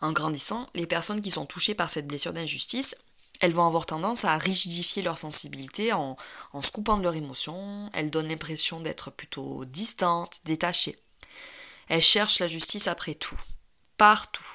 En 0.00 0.12
grandissant, 0.12 0.68
les 0.74 0.86
personnes 0.86 1.20
qui 1.20 1.30
sont 1.30 1.46
touchées 1.46 1.74
par 1.74 1.90
cette 1.90 2.06
blessure 2.06 2.32
d'injustice, 2.32 2.96
elles 3.42 3.52
vont 3.52 3.66
avoir 3.66 3.86
tendance 3.86 4.24
à 4.24 4.38
rigidifier 4.38 5.02
leur 5.02 5.18
sensibilité 5.18 5.92
en, 5.92 6.16
se 6.60 6.70
coupant 6.70 6.96
de 6.96 7.02
leurs 7.02 7.16
émotions, 7.16 7.90
elles 7.92 8.10
donnent 8.10 8.28
l'impression 8.28 8.80
d'être 8.80 9.10
plutôt 9.10 9.64
distantes, 9.64 10.38
détachées. 10.44 10.96
Elles 11.88 12.02
cherchent 12.02 12.38
la 12.38 12.46
justice 12.46 12.86
après 12.86 13.16
tout, 13.16 13.38
partout. 13.96 14.46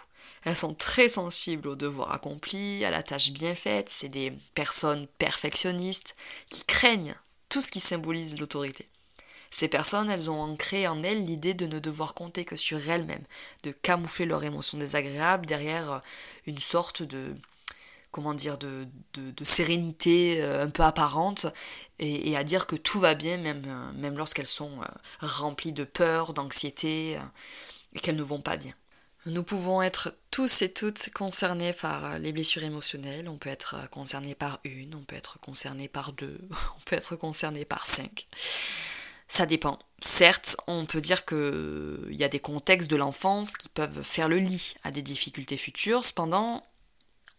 Elles 0.46 0.56
sont 0.56 0.74
très 0.74 1.10
sensibles 1.10 1.68
aux 1.68 1.76
devoirs 1.76 2.14
accomplis, 2.14 2.86
à 2.86 2.90
la 2.90 3.04
tâche 3.04 3.32
bien 3.32 3.56
faite, 3.56 3.90
c'est 3.90 4.08
des 4.08 4.32
personnes 4.56 5.08
perfectionnistes 5.18 6.16
qui 6.50 6.64
craignent 6.64 7.16
tout 7.58 7.64
ce 7.64 7.72
qui 7.72 7.80
symbolise 7.80 8.38
l'autorité. 8.38 8.88
Ces 9.50 9.68
personnes, 9.68 10.12
elles 10.12 10.30
ont 10.30 10.40
ancré 10.40 10.88
en 10.88 11.02
elles 11.02 11.26
l'idée 11.26 11.56
de 11.56 11.66
ne 11.66 11.80
devoir 11.80 12.14
compter 12.14 12.46
que 12.46 12.56
sur 12.56 12.88
elles-mêmes, 12.88 13.26
de 13.64 13.72
camoufler 13.72 14.28
leurs 14.28 14.44
émotions 14.44 14.78
désagréables 14.78 15.48
derrière 15.48 15.92
euh, 15.92 16.00
une 16.46 16.60
sorte 16.60 17.02
de 17.02 17.36
comment 18.12 18.36
dire 18.36 18.60
de, 18.60 18.88
de, 19.16 19.44
sérénité 19.44 20.40
euh, 20.40 20.66
un 20.66 20.70
peu 20.70 20.84
apparente 20.84 21.48
et, 21.98 22.38
à 22.38 22.44
dire 22.44 22.68
que 22.68 22.76
tout 22.76 23.00
va 23.00 23.16
bien 23.16 23.38
même, 23.38 23.64
euh, 23.66 23.92
même 23.94 24.20
lorsqu'elles 24.20 24.46
sont 24.46 24.78
remplies 25.20 25.74
de 25.74 25.84
peur, 25.84 26.34
d'anxiété 26.36 27.18
et 27.94 28.00
qu'elles 28.00 28.18
ne 28.18 28.22
vont 28.22 28.42
pas 28.42 28.58
bien. 28.58 28.74
Nous 29.26 29.44
pouvons 29.44 29.82
être 29.82 30.14
tous 30.32 30.62
et 30.62 30.72
toutes 30.72 31.10
concernés 31.14 31.74
par 31.74 32.20
les 32.20 32.32
blessures 32.32 32.64
émotionnelles. 32.64 33.28
On 33.28 33.38
peut 33.38 33.50
être 33.50 33.90
concerné 33.90 34.36
par 34.36 34.60
une, 34.64 34.96
on 34.96 35.04
peut 35.04 35.16
être 35.16 35.40
concerné 35.40 35.88
par 35.88 36.14
deux, 36.14 36.40
on 36.78 36.82
peut 36.86 36.96
être 36.96 37.16
concerné 37.16 37.66
par 37.66 37.88
cinq. 37.88 38.28
Ça 39.28 39.46
dépend. 39.46 39.80
Certes, 40.02 40.56
on 40.68 40.86
peut 40.86 41.02
dire 41.02 41.26
qu'il 41.26 42.08
y 42.12 42.24
a 42.24 42.30
des 42.30 42.40
contextes 42.40 42.90
de 42.90 42.96
l'enfance 42.96 43.52
qui 43.52 43.68
peuvent 43.68 44.04
faire 44.04 44.30
le 44.30 44.38
lit 44.38 44.76
à 44.84 44.92
des 44.92 45.02
difficultés 45.02 45.58
futures. 45.58 46.06
Cependant, 46.06 46.64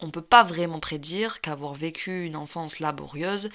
on 0.00 0.06
ne 0.06 0.12
peut 0.12 0.20
pas 0.20 0.42
vraiment 0.42 0.80
prédire 0.80 1.40
qu'avoir 1.40 1.72
vécu 1.74 2.26
une 2.26 2.36
enfance 2.36 2.80
laborieuse, 2.80 3.50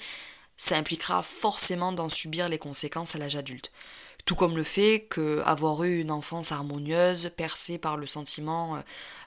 ça 0.56 0.76
impliquera 0.76 1.22
forcément 1.22 1.92
d'en 1.92 2.08
subir 2.08 2.48
les 2.48 2.58
conséquences 2.58 3.14
à 3.14 3.18
l'âge 3.18 3.36
adulte. 3.36 3.70
Tout 4.24 4.34
comme 4.34 4.56
le 4.56 4.64
fait 4.64 5.06
qu'avoir 5.14 5.84
eu 5.84 6.00
une 6.00 6.10
enfance 6.10 6.50
harmonieuse, 6.50 7.30
percée 7.36 7.78
par 7.78 7.96
le 7.96 8.06
sentiment 8.06 8.76
euh, 8.76 8.80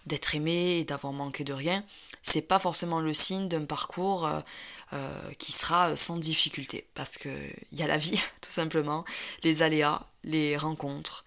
d'être 0.07 0.33
aimé 0.33 0.79
et 0.79 0.85
d'avoir 0.85 1.13
manqué 1.13 1.43
de 1.43 1.53
rien, 1.53 1.83
c'est 2.23 2.41
pas 2.41 2.59
forcément 2.59 2.99
le 2.99 3.13
signe 3.13 3.47
d'un 3.47 3.65
parcours 3.65 4.25
euh, 4.25 4.39
euh, 4.93 5.31
qui 5.37 5.51
sera 5.51 5.95
sans 5.95 6.17
difficulté. 6.17 6.87
Parce 6.95 7.17
qu'il 7.17 7.53
y 7.71 7.83
a 7.83 7.87
la 7.87 7.97
vie, 7.97 8.19
tout 8.41 8.51
simplement, 8.51 9.05
les 9.43 9.61
aléas, 9.61 10.07
les 10.23 10.57
rencontres, 10.57 11.25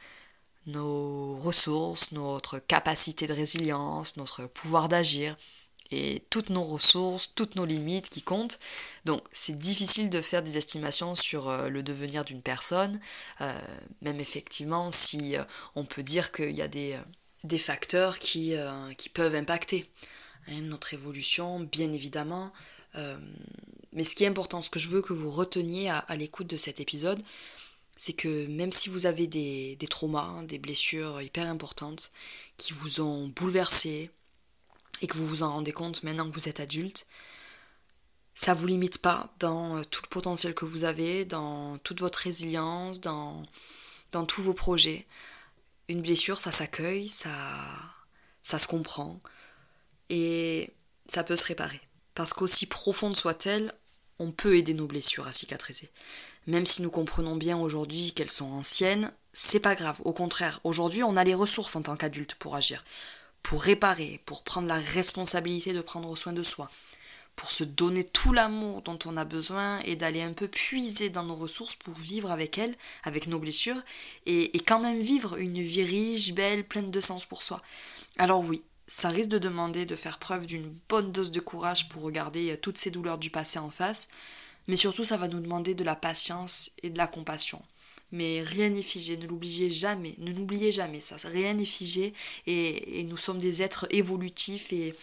nos 0.67 1.39
ressources, 1.39 2.13
notre 2.13 2.59
capacité 2.59 3.27
de 3.27 3.33
résilience, 3.33 4.17
notre 4.17 4.47
pouvoir 4.47 4.89
d'agir, 4.89 5.37
et 5.91 6.23
toutes 6.31 6.51
nos 6.51 6.65
ressources, 6.65 7.33
toutes 7.35 7.57
nos 7.57 7.65
limites 7.65 8.09
qui 8.11 8.23
comptent. 8.23 8.59
Donc 9.05 9.23
c'est 9.33 9.59
difficile 9.59 10.11
de 10.11 10.21
faire 10.21 10.43
des 10.43 10.57
estimations 10.57 11.15
sur 11.15 11.49
euh, 11.49 11.69
le 11.69 11.83
devenir 11.83 12.25
d'une 12.25 12.43
personne, 12.43 13.01
même 14.03 14.21
effectivement 14.21 14.91
si 14.91 15.35
on 15.75 15.85
peut 15.85 16.03
dire 16.03 16.33
qu'il 16.33 16.53
y 16.53 16.63
a 16.63 16.69
des, 16.69 16.99
des 17.45 17.59
facteurs 17.59 18.19
qui, 18.19 18.55
qui 18.97 19.09
peuvent 19.09 19.35
impacter. 19.35 19.91
Hein, 20.49 20.63
notre 20.63 20.95
évolution, 20.95 21.61
bien 21.61 21.93
évidemment. 21.93 22.53
Euh, 22.97 23.19
mais 23.93 24.05
ce 24.05 24.15
qui 24.15 24.25
est 24.25 24.29
important, 24.29 24.63
ce 24.63 24.71
que 24.71 24.79
je 24.79 24.89
veux 24.89 25.03
que 25.03 25.13
vous 25.13 25.31
reteniez 25.31 25.91
à, 25.91 26.17
l'écoute 26.17 26.47
de 26.47 26.57
cet 26.57 26.81
épisode, 26.81 27.23
c'est 27.97 28.13
que 28.13 28.47
même 28.47 28.73
si 28.73 28.89
vous 28.89 29.07
avez 29.07 29.27
des, 29.27 29.77
traumas, 29.89 30.23
hein, 30.23 30.43
des 30.45 30.59
blessures 30.59 31.21
hyper 31.21 31.47
importantes 31.47 32.11
qui 32.57 32.73
vous 32.73 33.01
ont 33.01 33.29
bouleversé 33.29 34.11
et 35.01 35.07
que 35.07 35.17
vous 35.17 35.27
vous 35.27 35.43
en 35.43 35.53
rendez 35.53 35.73
compte 35.73 36.03
maintenant 36.03 36.29
que 36.29 36.35
vous 36.35 36.49
êtes 36.49 36.61
adulte, 36.61 37.07
ça 38.35 38.55
vous 38.55 38.67
limite 38.67 38.99
pas 38.99 39.35
dans 39.39 39.77
euh, 39.77 39.83
tout 39.85 40.01
le 40.03 40.09
potentiel 40.09 40.55
que 40.55 40.65
vous 40.65 40.85
avez, 40.85 41.25
dans 41.25 41.79
toute 41.79 42.01
votre 42.01 42.21
résilience, 42.21 43.01
dans, 43.01 43.43
dans 44.13 44.25
tous 44.25 44.43
vos 44.43 44.55
projets. 44.55 45.07
Une 45.89 46.03
blessure, 46.03 46.41
ça 46.41 46.53
s'accueille, 46.53 47.09
ça, 47.09 47.67
ça 48.43 48.59
se 48.59 48.67
comprend 48.67 49.21
et 50.09 50.73
ça 51.09 51.25
peut 51.25 51.37
se 51.37 51.45
réparer. 51.45 51.81
Parce 52.15 52.33
qu'aussi 52.33 52.67
profonde 52.67 53.17
soit-elle, 53.17 53.75
on 54.19 54.33
peut 54.33 54.57
aider 54.57 54.75
nos 54.75 54.87
blessures 54.87 55.27
à 55.27 55.33
cicatriser. 55.33 55.91
Même 56.47 56.67
si 56.67 56.83
nous 56.83 56.91
comprenons 56.91 57.37
bien 57.37 57.59
aujourd'hui 57.59 58.13
qu'elles 58.13 58.31
sont 58.31 58.53
anciennes, 58.53 59.13
c'est 59.33 59.61
pas 59.61 59.75
grave. 59.75 60.01
Au 60.05 60.13
contraire, 60.13 60.61
aujourd'hui, 60.65 61.03
on 61.03 61.17
a 61.17 61.25
les 61.25 61.35
ressources 61.35 61.77
en 61.77 61.83
tant 61.83 61.97
qu'adulte 61.97 62.35
pour 62.35 62.57
agir, 62.57 62.85
pour 63.43 63.63
réparer, 63.63 64.21
pour 64.27 64.43
prendre 64.43 64.69
la 64.69 64.79
responsabilité 64.79 65.73
de 65.73 65.81
prendre 65.81 66.17
soin 66.17 66.33
de 66.33 66.43
soi, 66.43 66.71
pour 67.37 67.53
se 67.53 67.65
donner 67.65 68.05
tout 68.05 68.33
l'amour 68.33 68.83
dont 68.83 68.99
on 69.07 69.17
a 69.17 69.25
besoin 69.25 69.81
et 69.81 69.97
d'aller 69.97 70.23
un 70.23 70.33
peu 70.33 70.49
puiser 70.49 71.09
dans 71.09 71.25
nos 71.25 71.37
ressources 71.37 71.75
pour 71.75 71.95
vivre 71.95 72.31
avec 72.31 72.59
elles, 72.59 72.77
avec 73.03 73.27
nos 73.27 73.39
blessures, 73.39 73.81
et, 74.27 74.57
et 74.57 74.61
quand 74.61 74.81
même 74.81 75.01
vivre 75.01 75.39
une 75.39 75.63
vie 75.63 75.83
riche, 75.83 76.33
belle, 76.33 76.65
pleine 76.65 76.91
de 76.91 77.01
sens 77.01 77.25
pour 77.25 77.43
soi. 77.43 77.63
Alors 78.19 78.41
oui, 78.41 78.63
ça 78.87 79.09
risque 79.09 79.31
de 79.31 79.39
demander 79.39 79.87
de 79.87 79.95
faire 79.95 80.19
preuve 80.19 80.47
d'une 80.47 80.75
bonne 80.89 81.13
dose 81.13 81.31
de 81.31 81.41
courage 81.41 81.89
pour 81.89 82.03
regarder 82.03 82.51
euh, 82.51 82.57
toutes 82.57 82.77
ces 82.77 82.91
douleurs 82.91 83.19
du 83.19 83.31
passé 83.31 83.59
en 83.61 83.71
face, 83.71 84.09
mais 84.67 84.77
surtout 84.77 85.05
ça 85.05 85.17
va 85.17 85.29
nous 85.29 85.41
demander 85.41 85.75
de 85.75 85.85
la 85.85 85.95
patience 85.95 86.73
et 86.83 86.91
de 86.91 86.99
la 86.99 87.07
compassion. 87.07 87.63
Mais 88.13 88.43
rien 88.43 88.71
n'est 88.71 88.83
figé, 88.83 89.17
ne 89.17 89.27
l'oubliez 89.27 89.71
jamais, 89.71 90.15
ne 90.19 90.33
l'oubliez 90.33 90.73
jamais 90.73 91.01
ça, 91.01 91.17
rien 91.25 91.55
n'est 91.55 91.65
figé 91.65 92.13
et, 92.47 93.05
nous 93.05 93.17
sommes 93.17 93.39
des 93.39 93.63
êtres 93.63 93.87
évolutifs 93.91 94.73
et, 94.73 94.95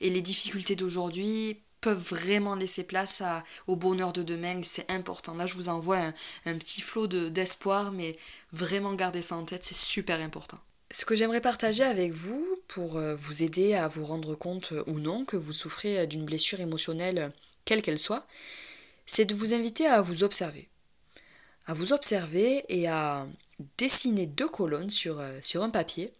les 0.00 0.20
difficultés 0.20 0.76
d'aujourd'hui 0.76 1.58
peuvent 1.80 2.02
vraiment 2.02 2.54
laisser 2.54 2.84
place 2.84 3.22
au 3.66 3.76
bonheur 3.76 4.12
de 4.12 4.22
demain, 4.22 4.60
c'est 4.62 4.90
important. 4.90 5.34
Là, 5.34 5.46
je 5.46 5.54
vous 5.54 5.68
envoie 5.68 5.98
un, 5.98 6.14
un 6.44 6.58
petit 6.58 6.80
flot 6.80 7.06
d'espoir, 7.06 7.92
mais 7.92 8.18
vraiment 8.52 8.94
gardez 8.94 9.22
ça 9.22 9.36
en 9.36 9.44
tête, 9.44 9.64
c'est 9.64 9.76
super 9.76 10.20
important. 10.20 10.58
Ce 10.90 11.04
que 11.04 11.16
j'aimerais 11.16 11.40
partager 11.40 11.82
avec 11.82 12.12
vous 12.12 12.46
pour 12.68 12.96
euh, 12.96 13.16
vous 13.16 13.42
aider 13.42 13.74
à 13.74 13.88
vous 13.88 14.04
rendre 14.04 14.34
compte 14.34 14.72
euh, 14.72 14.84
ou 14.86 15.00
non 15.00 15.24
que 15.24 15.36
vous 15.36 15.52
souffrez 15.52 15.98
euh, 15.98 16.06
d'une 16.06 16.24
blessure 16.24 16.60
émotionnelle, 16.60 17.32
quelle 17.64 17.82
qu'elle 17.82 17.98
soit, 17.98 18.26
c'est 19.04 19.24
de 19.24 19.34
vous 19.34 19.52
inviter 19.52 19.86
à 19.86 20.00
vous 20.00 20.22
observer. 20.22 20.68
À 21.66 21.74
vous 21.74 21.92
observer 21.92 22.64
et 22.68 22.88
à 22.88 23.26
dessiner 23.78 24.26
deux 24.26 24.48
colonnes 24.48 24.90
sur, 24.90 25.22
sur 25.42 25.62
un 25.62 25.70
papier 25.70 26.12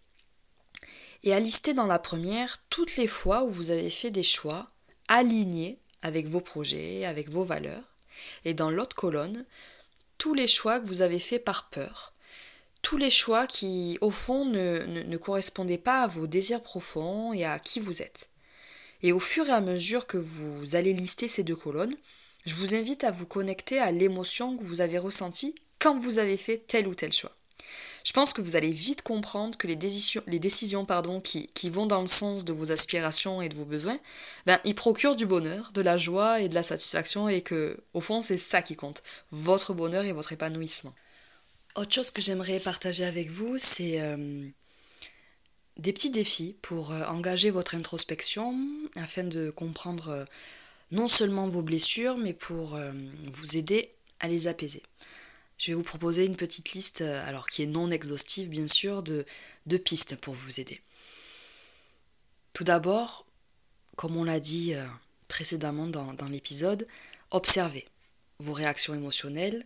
et 1.23 1.33
à 1.33 1.39
lister 1.39 1.73
dans 1.73 1.85
la 1.85 1.99
première 1.99 2.57
toutes 2.69 2.95
les 2.97 3.07
fois 3.07 3.43
où 3.43 3.49
vous 3.49 3.71
avez 3.71 3.89
fait 3.89 4.11
des 4.11 4.23
choix 4.23 4.67
alignés 5.07 5.79
avec 6.01 6.27
vos 6.27 6.41
projets, 6.41 7.05
avec 7.05 7.29
vos 7.29 7.43
valeurs, 7.43 7.83
et 8.45 8.53
dans 8.53 8.69
l'autre 8.69 8.95
colonne, 8.95 9.45
tous 10.17 10.33
les 10.33 10.47
choix 10.47 10.79
que 10.79 10.87
vous 10.87 11.01
avez 11.01 11.19
faits 11.19 11.43
par 11.43 11.69
peur, 11.69 12.13
tous 12.81 12.97
les 12.97 13.09
choix 13.09 13.47
qui, 13.47 13.97
au 14.01 14.11
fond, 14.11 14.45
ne, 14.45 15.17
correspondaient 15.17 15.77
pas 15.77 16.03
à 16.03 16.07
vos 16.07 16.27
désirs 16.27 16.61
profonds 16.61 17.33
et 17.33 17.45
à 17.45 17.59
qui 17.59 17.79
vous 17.79 18.01
êtes. 18.01 18.29
Et 19.03 19.11
au 19.11 19.19
fur 19.19 19.47
et 19.47 19.51
à 19.51 19.61
mesure 19.61 20.07
que 20.07 20.17
vous 20.17 20.75
allez 20.75 20.93
lister 20.93 21.27
ces 21.27 21.43
deux 21.43 21.55
colonnes, 21.55 21.95
je 22.45 22.55
vous 22.55 22.75
invite 22.75 23.03
à 23.03 23.11
vous 23.11 23.25
connecter 23.25 23.79
à 23.79 23.91
l'émotion 23.91 24.57
que 24.57 24.63
vous 24.63 24.81
avez 24.81 24.97
ressentie 24.97 25.55
quand 25.79 25.97
vous 25.97 26.19
avez 26.19 26.37
fait 26.37 26.57
tel 26.67 26.87
ou 26.87 26.95
tel 26.95 27.11
choix. 27.11 27.35
Je 28.03 28.13
pense 28.13 28.31
que 28.31 28.41
vous 28.41 28.55
allez 28.55 28.71
vite 28.71 29.01
comprendre 29.01 29.57
que 29.57 29.67
les 29.67 29.75
décisions, 29.75 30.23
les 30.27 30.39
décisions 30.39 30.85
pardon, 30.85 31.19
qui, 31.19 31.47
qui, 31.53 31.69
vont 31.69 31.87
dans 31.87 31.99
le 31.99 32.07
sens 32.07 32.45
de 32.45 32.53
vos 32.53 32.71
aspirations 32.71 33.41
et 33.41 33.49
de 33.49 33.55
vos 33.55 33.65
besoins, 33.65 33.99
ben, 34.45 34.59
ils 34.63 34.75
procurent 34.75 35.17
du 35.17 35.25
bonheur, 35.25 35.71
de 35.73 35.81
la 35.81 35.97
joie 35.97 36.39
et 36.39 36.47
de 36.47 36.55
la 36.55 36.63
satisfaction 36.63 37.27
et 37.27 37.41
que, 37.41 37.77
au 37.93 37.99
fond, 37.99 38.21
c'est 38.21 38.37
ça 38.37 38.61
qui 38.61 38.77
compte, 38.77 39.03
votre 39.31 39.73
bonheur 39.73 40.05
et 40.05 40.13
votre 40.13 40.31
épanouissement. 40.31 40.95
Autre 41.75 41.93
chose 41.93 42.11
que 42.11 42.21
j'aimerais 42.21 42.59
partager 42.59 43.03
avec 43.03 43.29
vous, 43.29 43.57
c'est 43.57 43.99
euh, 43.99 44.47
des 45.77 45.93
petits 45.93 46.09
défis 46.09 46.55
pour 46.61 46.91
euh, 46.91 47.03
engager 47.05 47.49
votre 47.49 47.75
introspection 47.75 48.57
afin 48.95 49.23
de 49.23 49.49
comprendre 49.49 50.09
euh, 50.09 50.25
non 50.91 51.07
seulement 51.07 51.47
vos 51.47 51.61
blessures, 51.61 52.17
mais 52.17 52.33
pour 52.33 52.79
vous 53.31 53.57
aider 53.57 53.91
à 54.19 54.27
les 54.27 54.47
apaiser. 54.47 54.83
Je 55.57 55.71
vais 55.71 55.75
vous 55.75 55.83
proposer 55.83 56.25
une 56.25 56.35
petite 56.35 56.73
liste, 56.73 57.01
alors 57.01 57.47
qui 57.47 57.63
est 57.63 57.67
non 57.67 57.91
exhaustive 57.91 58.49
bien 58.49 58.67
sûr, 58.67 59.03
de, 59.03 59.25
pistes 59.83 60.15
pour 60.15 60.33
vous 60.33 60.59
aider. 60.59 60.81
Tout 62.53 62.63
d'abord, 62.63 63.25
comme 63.95 64.15
on 64.15 64.23
l'a 64.23 64.39
dit 64.39 64.73
précédemment 65.27 65.87
dans, 65.87 66.13
dans 66.13 66.29
l'épisode, 66.29 66.87
observez 67.31 67.85
vos 68.39 68.53
réactions 68.53 68.93
émotionnelles 68.93 69.65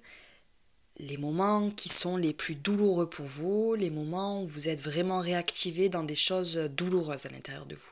les 1.01 1.17
moments 1.17 1.71
qui 1.71 1.89
sont 1.89 2.15
les 2.15 2.33
plus 2.33 2.55
douloureux 2.55 3.09
pour 3.09 3.25
vous, 3.25 3.75
les 3.75 3.89
moments 3.89 4.43
où 4.43 4.47
vous 4.47 4.69
êtes 4.69 4.81
vraiment 4.81 5.19
réactivé 5.19 5.89
dans 5.89 6.03
des 6.03 6.15
choses 6.15 6.55
douloureuses 6.57 7.25
à 7.25 7.29
l'intérieur 7.29 7.65
de 7.65 7.75
vous. 7.75 7.89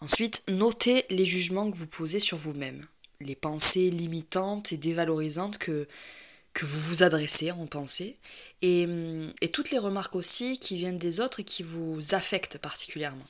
Ensuite, 0.00 0.42
notez 0.48 1.06
les 1.10 1.24
jugements 1.24 1.70
que 1.70 1.76
vous 1.76 1.86
posez 1.86 2.20
sur 2.20 2.36
vous-même, 2.36 2.86
les 3.20 3.34
pensées 3.34 3.90
limitantes 3.90 4.72
et 4.72 4.76
dévalorisantes 4.76 5.58
que, 5.58 5.88
que 6.52 6.66
vous 6.66 6.80
vous 6.80 7.02
adressez 7.02 7.50
en 7.50 7.66
pensée, 7.66 8.18
et, 8.62 8.86
et 9.40 9.50
toutes 9.50 9.70
les 9.70 9.78
remarques 9.78 10.16
aussi 10.16 10.58
qui 10.58 10.76
viennent 10.76 10.98
des 10.98 11.20
autres 11.20 11.40
et 11.40 11.44
qui 11.44 11.62
vous 11.62 12.14
affectent 12.14 12.58
particulièrement. 12.58 13.26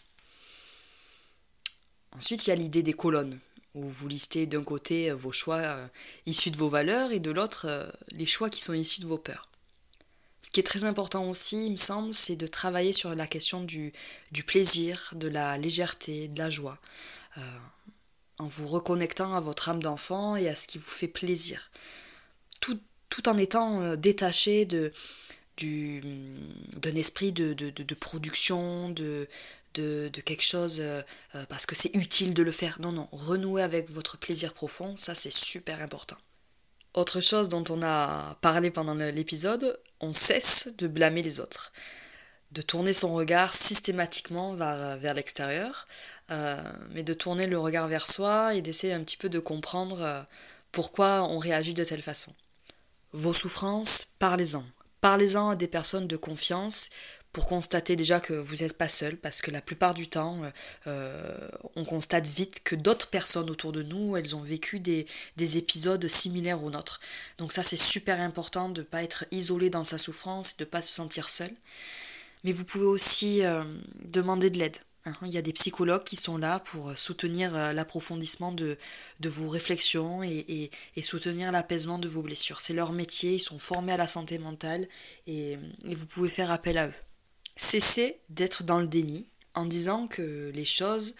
Ensuite, 2.12 2.46
il 2.46 2.50
y 2.50 2.52
a 2.52 2.56
l'idée 2.56 2.82
des 2.82 2.94
colonnes 2.94 3.38
où 3.76 3.88
vous 3.88 4.08
listez 4.08 4.46
d'un 4.46 4.64
côté 4.64 5.10
euh, 5.10 5.14
vos 5.14 5.32
choix 5.32 5.58
euh, 5.58 5.86
issus 6.24 6.50
de 6.50 6.56
vos 6.56 6.70
valeurs 6.70 7.12
et 7.12 7.20
de 7.20 7.30
l'autre 7.30 7.66
euh, 7.68 7.86
les 8.10 8.26
choix 8.26 8.48
qui 8.50 8.62
sont 8.62 8.72
issus 8.72 9.02
de 9.02 9.06
vos 9.06 9.18
peurs. 9.18 9.48
Ce 10.46 10.50
qui 10.52 10.60
est 10.60 10.62
très 10.62 10.84
important 10.84 11.28
aussi, 11.28 11.66
il 11.66 11.72
me 11.72 11.76
semble, 11.76 12.14
c'est 12.14 12.36
de 12.36 12.46
travailler 12.46 12.92
sur 12.92 13.12
la 13.14 13.26
question 13.26 13.64
du, 13.64 13.92
du, 14.30 14.44
plaisir, 14.44 15.12
de 15.16 15.26
la 15.26 15.58
légèreté, 15.58 16.28
de 16.28 16.38
la 16.38 16.50
joie, 16.50 16.78
en 18.38 18.46
vous 18.46 18.68
reconnectant 18.68 19.34
à 19.34 19.40
votre 19.40 19.68
âme 19.68 19.82
d'enfant 19.82 20.36
et 20.36 20.48
à 20.48 20.54
ce 20.54 20.68
qui 20.68 20.78
vous 20.78 20.88
fait 20.88 21.08
plaisir, 21.08 21.70
tout, 22.60 22.78
tout 23.10 23.28
en 23.28 23.36
étant 23.36 23.96
détaché 23.96 24.66
de, 24.66 24.92
d'un 25.58 26.94
esprit 26.94 27.32
de, 27.32 27.52
de, 27.54 27.70
de, 27.70 27.94
production, 27.94 28.90
de, 28.90 29.28
de, 29.74 30.20
quelque 30.24 30.42
chose 30.42 30.78
euh, 30.80 31.02
euh, 31.34 31.44
parce 31.48 31.66
que 31.66 31.74
c'est 31.74 31.94
utile 31.94 32.34
de 32.34 32.42
le 32.42 32.52
faire. 32.52 32.80
Non, 32.80 32.92
non, 32.92 33.08
renouer 33.12 33.62
avec 33.62 33.90
votre 33.90 34.18
plaisir 34.18 34.52
profond, 34.52 34.96
ça 34.96 35.14
c'est 35.14 35.32
super 35.32 35.80
important. 35.80 36.16
Autre 36.94 37.20
chose 37.20 37.48
dont 37.48 37.64
on 37.68 37.82
a 37.82 38.36
parlé 38.40 38.70
pendant 38.70 38.94
l'épisode, 38.94 39.78
on 40.00 40.12
cesse 40.12 40.70
de 40.78 40.86
blâmer 40.86 41.22
les 41.22 41.40
autres, 41.40 41.72
de 42.52 42.62
tourner 42.62 42.92
son 42.92 43.14
regard 43.14 43.54
systématiquement 43.54 44.54
vers, 44.54 45.14
l'extérieur, 45.14 45.86
euh, 46.30 46.62
mais 46.90 47.02
de 47.02 47.14
tourner 47.14 47.46
le 47.46 47.58
regard 47.58 47.88
vers 47.88 48.08
soi 48.08 48.54
et 48.54 48.62
d'essayer 48.62 48.92
un 48.92 49.02
petit 49.02 49.16
peu 49.16 49.28
de 49.28 49.38
comprendre 49.38 50.26
pourquoi 50.72 51.22
on 51.22 51.38
réagit 51.38 51.74
de 51.74 51.84
telle 51.84 52.02
façon. 52.02 52.34
Vos 53.12 53.34
souffrances, 53.34 54.08
parlez-en. 54.18 54.64
Parlez-en 55.00 55.50
à 55.50 55.56
des 55.56 55.68
personnes 55.68 56.06
de 56.06 56.16
confiance 56.16 56.90
pour 57.36 57.48
constater 57.48 57.96
déjà 57.96 58.18
que 58.18 58.32
vous 58.32 58.56
n'êtes 58.62 58.78
pas 58.78 58.88
seul, 58.88 59.18
parce 59.18 59.42
que 59.42 59.50
la 59.50 59.60
plupart 59.60 59.92
du 59.92 60.08
temps, 60.08 60.42
euh, 60.42 60.50
euh, 60.86 61.48
on 61.74 61.84
constate 61.84 62.26
vite 62.26 62.62
que 62.64 62.74
d'autres 62.74 63.08
personnes 63.08 63.50
autour 63.50 63.72
de 63.72 63.82
nous, 63.82 64.16
elles 64.16 64.34
ont 64.34 64.40
vécu 64.40 64.80
des, 64.80 65.06
épisodes 65.36 66.08
similaires 66.08 66.64
aux 66.64 66.70
nôtres. 66.70 66.98
Donc 67.36 67.52
ça, 67.52 67.62
c'est 67.62 67.76
super 67.76 68.22
important 68.22 68.70
de 68.70 68.80
ne 68.80 68.86
pas 68.86 69.02
être 69.02 69.26
isolé 69.32 69.68
dans 69.68 69.84
sa 69.84 69.98
souffrance, 69.98 70.56
de 70.56 70.64
ne 70.64 70.70
pas 70.70 70.80
se 70.80 70.94
sentir 70.94 71.28
seul. 71.28 71.50
Mais 72.42 72.52
vous 72.52 72.64
pouvez 72.64 72.86
aussi 72.86 73.44
euh, 73.44 73.64
demander 74.06 74.48
de 74.48 74.56
l'aide. 74.56 74.78
Hein. 75.04 75.12
Il 75.20 75.28
y 75.28 75.36
a 75.36 75.42
des 75.42 75.52
psychologues 75.52 76.04
qui 76.04 76.16
sont 76.16 76.38
là 76.38 76.60
pour 76.60 76.96
soutenir 76.96 77.52
l'approfondissement 77.74 78.50
de, 78.50 78.78
vos 79.22 79.50
réflexions 79.50 80.22
et, 80.22 80.70
et, 80.96 81.02
soutenir 81.02 81.52
l'apaisement 81.52 81.98
de 81.98 82.08
vos 82.08 82.22
blessures. 82.22 82.62
C'est 82.62 82.72
leur 82.72 82.92
métier, 82.92 83.34
ils 83.34 83.40
sont 83.40 83.58
formés 83.58 83.92
à 83.92 83.98
la 83.98 84.06
santé 84.06 84.38
mentale 84.38 84.88
et, 85.26 85.58
et 85.84 85.94
vous 85.94 86.06
pouvez 86.06 86.30
faire 86.30 86.50
appel 86.50 86.78
à 86.78 86.86
eux. 86.86 86.94
Cessez 87.56 88.20
d'être 88.28 88.62
dans 88.62 88.80
le 88.80 88.86
déni 88.86 89.26
en 89.54 89.64
disant 89.64 90.06
que 90.06 90.50
les 90.54 90.66
choses, 90.66 91.16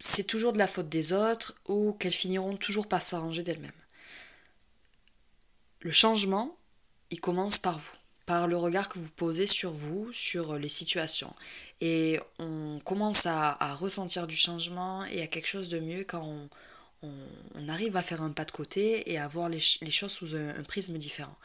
c'est 0.00 0.26
toujours 0.26 0.52
de 0.52 0.58
la 0.58 0.66
faute 0.66 0.88
des 0.88 1.12
autres 1.12 1.54
ou 1.66 1.92
qu'elles 1.92 2.12
finiront 2.12 2.56
toujours 2.56 2.88
par 2.88 3.02
s'arranger 3.02 3.44
d'elles-mêmes. 3.44 3.70
Le 5.80 5.92
changement, 5.92 6.56
il 7.10 7.20
commence 7.20 7.60
par 7.60 7.78
vous, 7.78 7.96
par 8.26 8.48
le 8.48 8.56
regard 8.56 8.88
que 8.88 8.98
vous 8.98 9.08
posez 9.10 9.46
sur 9.46 9.70
vous, 9.70 10.12
sur 10.12 10.58
les 10.58 10.68
situations. 10.68 11.32
Et 11.80 12.18
on 12.40 12.80
commence 12.84 13.26
à, 13.26 13.74
ressentir 13.74 14.26
du 14.26 14.36
changement 14.36 15.04
et 15.04 15.22
à 15.22 15.28
quelque 15.28 15.46
chose 15.46 15.68
de 15.68 15.78
mieux 15.78 16.02
quand 16.02 16.48
on, 17.02 17.68
arrive 17.68 17.96
à 17.96 18.02
faire 18.02 18.22
un 18.22 18.32
pas 18.32 18.44
de 18.44 18.50
côté 18.50 19.12
et 19.12 19.18
à 19.18 19.28
voir 19.28 19.48
les, 19.48 19.60
choses 19.60 20.10
sous 20.10 20.34
un 20.34 20.62
prisme 20.64 20.98
différent. 20.98 21.36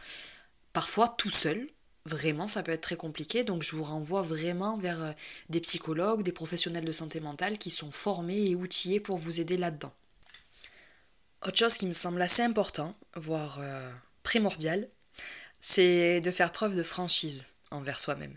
Parfois 0.72 1.14
tout 1.18 1.30
seul, 1.30 1.68
vraiment 2.06 2.48
ça 2.48 2.64
peut 2.64 2.72
être 2.72 2.82
très 2.82 2.96
compliqué, 2.96 3.44
donc 3.44 3.64
je 3.64 3.76
vous 3.76 3.84
renvoie 3.84 4.22
vraiment 4.22 4.78
vers 4.78 5.02
euh, 5.04 5.12
des 5.50 5.62
psychologues, 5.62 6.24
des 6.24 6.32
professionnels 6.32 6.86
de 6.86 6.92
santé 6.92 7.20
mentale 7.20 7.58
qui 7.58 7.72
sont 7.72 7.92
formés 7.92 8.50
et 8.50 8.56
outillés 8.56 9.00
pour 9.00 9.18
vous 9.18 9.40
aider 9.40 9.58
là-dedans. 9.58 9.94
Autre 11.46 11.58
chose 11.58 11.78
qui 11.78 11.88
me 11.88 11.94
semble 11.94 12.22
assez 12.22 12.42
important, 12.42 12.96
voire 13.16 13.58
euh, 13.60 13.90
primordial, 14.24 14.88
c'est 15.62 16.22
de 16.22 16.32
faire 16.32 16.52
preuve 16.52 16.76
de 16.76 16.84
franchise 16.84 17.48
envers 17.72 18.00
soi-même 18.00 18.36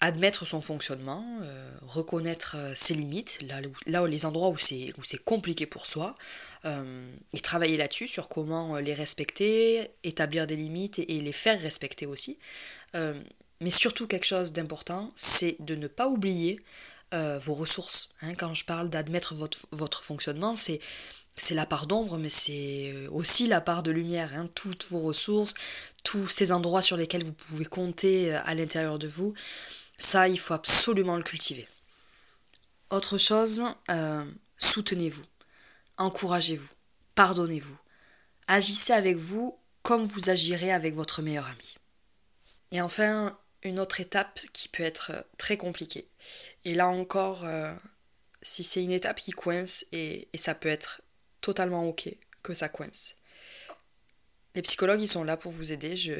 admettre 0.00 0.46
son 0.46 0.60
fonctionnement, 0.60 1.24
euh, 1.42 1.70
reconnaître 1.82 2.56
euh, 2.56 2.72
ses 2.74 2.94
limites, 2.94 3.38
là, 3.42 3.60
là 3.86 4.06
les 4.06 4.24
endroits 4.24 4.48
où 4.48 4.56
c'est, 4.56 4.92
où 4.98 5.04
c'est 5.04 5.22
compliqué 5.22 5.66
pour 5.66 5.86
soi, 5.86 6.16
euh, 6.64 7.12
et 7.34 7.40
travailler 7.40 7.76
là-dessus, 7.76 8.08
sur 8.08 8.28
comment 8.28 8.76
les 8.78 8.94
respecter, 8.94 9.90
établir 10.02 10.46
des 10.46 10.56
limites 10.56 10.98
et, 10.98 11.20
les 11.20 11.32
faire 11.32 11.60
respecter 11.60 12.06
aussi. 12.06 12.38
mais 13.62 13.70
surtout 13.70 14.06
quelque 14.06 14.24
chose 14.26 14.52
d'important, 14.52 15.12
c'est 15.16 15.56
de 15.60 15.74
ne 15.74 15.86
pas 15.86 16.08
oublier 16.08 16.60
vos 17.12 17.54
ressources. 17.54 18.14
Hein. 18.22 18.34
quand 18.34 18.54
je 18.54 18.64
parle 18.64 18.88
d'admettre 18.88 19.34
votre, 19.34 19.66
votre 19.72 20.02
fonctionnement, 20.04 20.54
c'est 20.56 20.80
c'est 21.36 21.54
la 21.54 21.64
part 21.64 21.86
d'ombre, 21.86 22.18
mais 22.18 22.28
c'est 22.28 22.94
aussi 23.10 23.46
la 23.46 23.60
part 23.60 23.82
de 23.82 23.90
lumière. 23.90 24.32
Hein. 24.34 24.48
Toutes 24.54 24.84
vos 24.90 25.00
ressources, 25.00 25.54
tous 26.04 26.26
ces 26.26 26.52
endroits 26.52 26.82
sur 26.82 26.96
lesquels 26.96 27.24
vous 27.24 27.32
pouvez 27.32 27.64
compter 27.64 28.34
à 28.34 28.54
l'intérieur 28.54 28.98
de 28.98 29.08
vous, 29.08 29.34
ça, 30.00 30.28
il 30.28 30.38
faut 30.38 30.54
absolument 30.54 31.16
le 31.16 31.22
cultiver. 31.22 31.68
Autre 32.90 33.18
chose, 33.18 33.62
euh, 33.90 34.24
soutenez-vous, 34.58 35.24
encouragez-vous, 35.98 36.72
pardonnez-vous, 37.14 37.78
agissez 38.48 38.92
avec 38.92 39.16
vous 39.16 39.56
comme 39.82 40.06
vous 40.06 40.30
agirez 40.30 40.72
avec 40.72 40.94
votre 40.94 41.22
meilleur 41.22 41.46
ami. 41.46 41.76
Et 42.72 42.80
enfin, 42.80 43.38
une 43.62 43.78
autre 43.78 44.00
étape 44.00 44.40
qui 44.52 44.68
peut 44.68 44.82
être 44.82 45.24
très 45.36 45.56
compliquée. 45.56 46.08
Et 46.64 46.74
là 46.74 46.88
encore, 46.88 47.44
euh, 47.44 47.74
si 48.42 48.64
c'est 48.64 48.82
une 48.82 48.90
étape 48.90 49.20
qui 49.20 49.32
coince, 49.32 49.86
et, 49.92 50.28
et 50.32 50.38
ça 50.38 50.54
peut 50.54 50.68
être 50.68 51.02
totalement 51.40 51.86
ok 51.86 52.08
que 52.42 52.54
ça 52.54 52.68
coince. 52.68 53.16
Les 54.54 54.62
psychologues, 54.62 55.02
ils 55.02 55.08
sont 55.08 55.24
là 55.24 55.36
pour 55.36 55.52
vous 55.52 55.72
aider. 55.72 55.96
Je, 55.96 56.14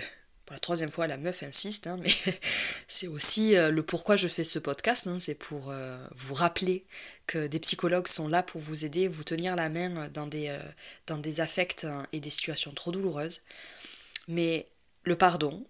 la 0.50 0.58
troisième 0.58 0.90
fois, 0.90 1.06
la 1.06 1.16
meuf 1.16 1.42
insiste, 1.42 1.86
hein, 1.86 1.96
mais 2.02 2.10
c'est 2.88 3.06
aussi 3.06 3.56
euh, 3.56 3.70
le 3.70 3.84
pourquoi 3.84 4.16
je 4.16 4.26
fais 4.26 4.44
ce 4.44 4.58
podcast, 4.58 5.06
hein, 5.06 5.18
c'est 5.20 5.36
pour 5.36 5.70
euh, 5.70 5.96
vous 6.16 6.34
rappeler 6.34 6.84
que 7.26 7.46
des 7.46 7.60
psychologues 7.60 8.08
sont 8.08 8.26
là 8.26 8.42
pour 8.42 8.60
vous 8.60 8.84
aider, 8.84 9.06
vous 9.06 9.22
tenir 9.22 9.54
la 9.54 9.68
main 9.68 10.08
dans 10.08 10.26
des, 10.26 10.48
euh, 10.48 10.58
dans 11.06 11.18
des 11.18 11.40
affects 11.40 11.84
hein, 11.84 12.04
et 12.12 12.18
des 12.18 12.30
situations 12.30 12.72
trop 12.72 12.90
douloureuses. 12.90 13.42
Mais 14.26 14.66
le 15.04 15.16
pardon, 15.16 15.64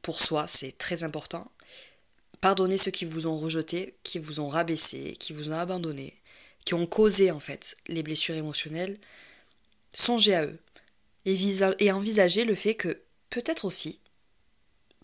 pour 0.00 0.22
soi, 0.22 0.46
c'est 0.46 0.78
très 0.78 1.02
important. 1.02 1.50
Pardonnez 2.40 2.76
ceux 2.76 2.92
qui 2.92 3.04
vous 3.04 3.26
ont 3.26 3.38
rejeté, 3.38 3.96
qui 4.04 4.20
vous 4.20 4.38
ont 4.38 4.48
rabaissé, 4.48 5.16
qui 5.18 5.32
vous 5.32 5.50
ont 5.50 5.58
abandonné, 5.58 6.14
qui 6.64 6.74
ont 6.74 6.86
causé 6.86 7.32
en 7.32 7.40
fait 7.40 7.76
les 7.88 8.04
blessures 8.04 8.36
émotionnelles. 8.36 8.98
Songez 9.92 10.34
à 10.34 10.44
eux 10.44 10.58
et 11.24 11.90
envisagez 11.90 12.44
le 12.44 12.54
fait 12.54 12.76
que 12.76 13.00
peut-être 13.36 13.66
aussi, 13.66 14.00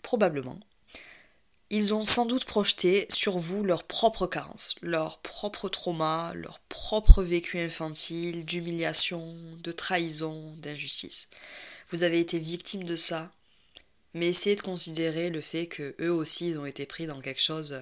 probablement, 0.01 0.59
ils 1.69 1.93
ont 1.93 2.01
sans 2.03 2.25
doute 2.25 2.45
projeté 2.45 3.05
sur 3.09 3.37
vous 3.37 3.63
leurs 3.63 3.83
propres 3.83 4.25
carences, 4.25 4.73
leurs 4.81 5.19
propres 5.19 5.69
traumas, 5.69 6.33
leur 6.33 6.59
propre 6.61 7.21
vécu 7.21 7.59
infantile, 7.59 8.43
d'humiliation, 8.43 9.35
de 9.59 9.71
trahison, 9.71 10.55
d'injustice. 10.57 11.29
Vous 11.89 12.01
avez 12.01 12.19
été 12.19 12.39
victime 12.39 12.85
de 12.85 12.95
ça 12.95 13.31
mais 14.15 14.29
essayez 14.29 14.55
de 14.55 14.61
considérer 14.61 15.29
le 15.29 15.41
fait 15.41 15.67
que 15.67 15.95
eux 15.99 16.11
aussi 16.11 16.49
ils 16.49 16.59
ont 16.59 16.65
été 16.65 16.85
pris 16.85 17.07
dans 17.07 17.21
quelque 17.21 17.41
chose 17.41 17.79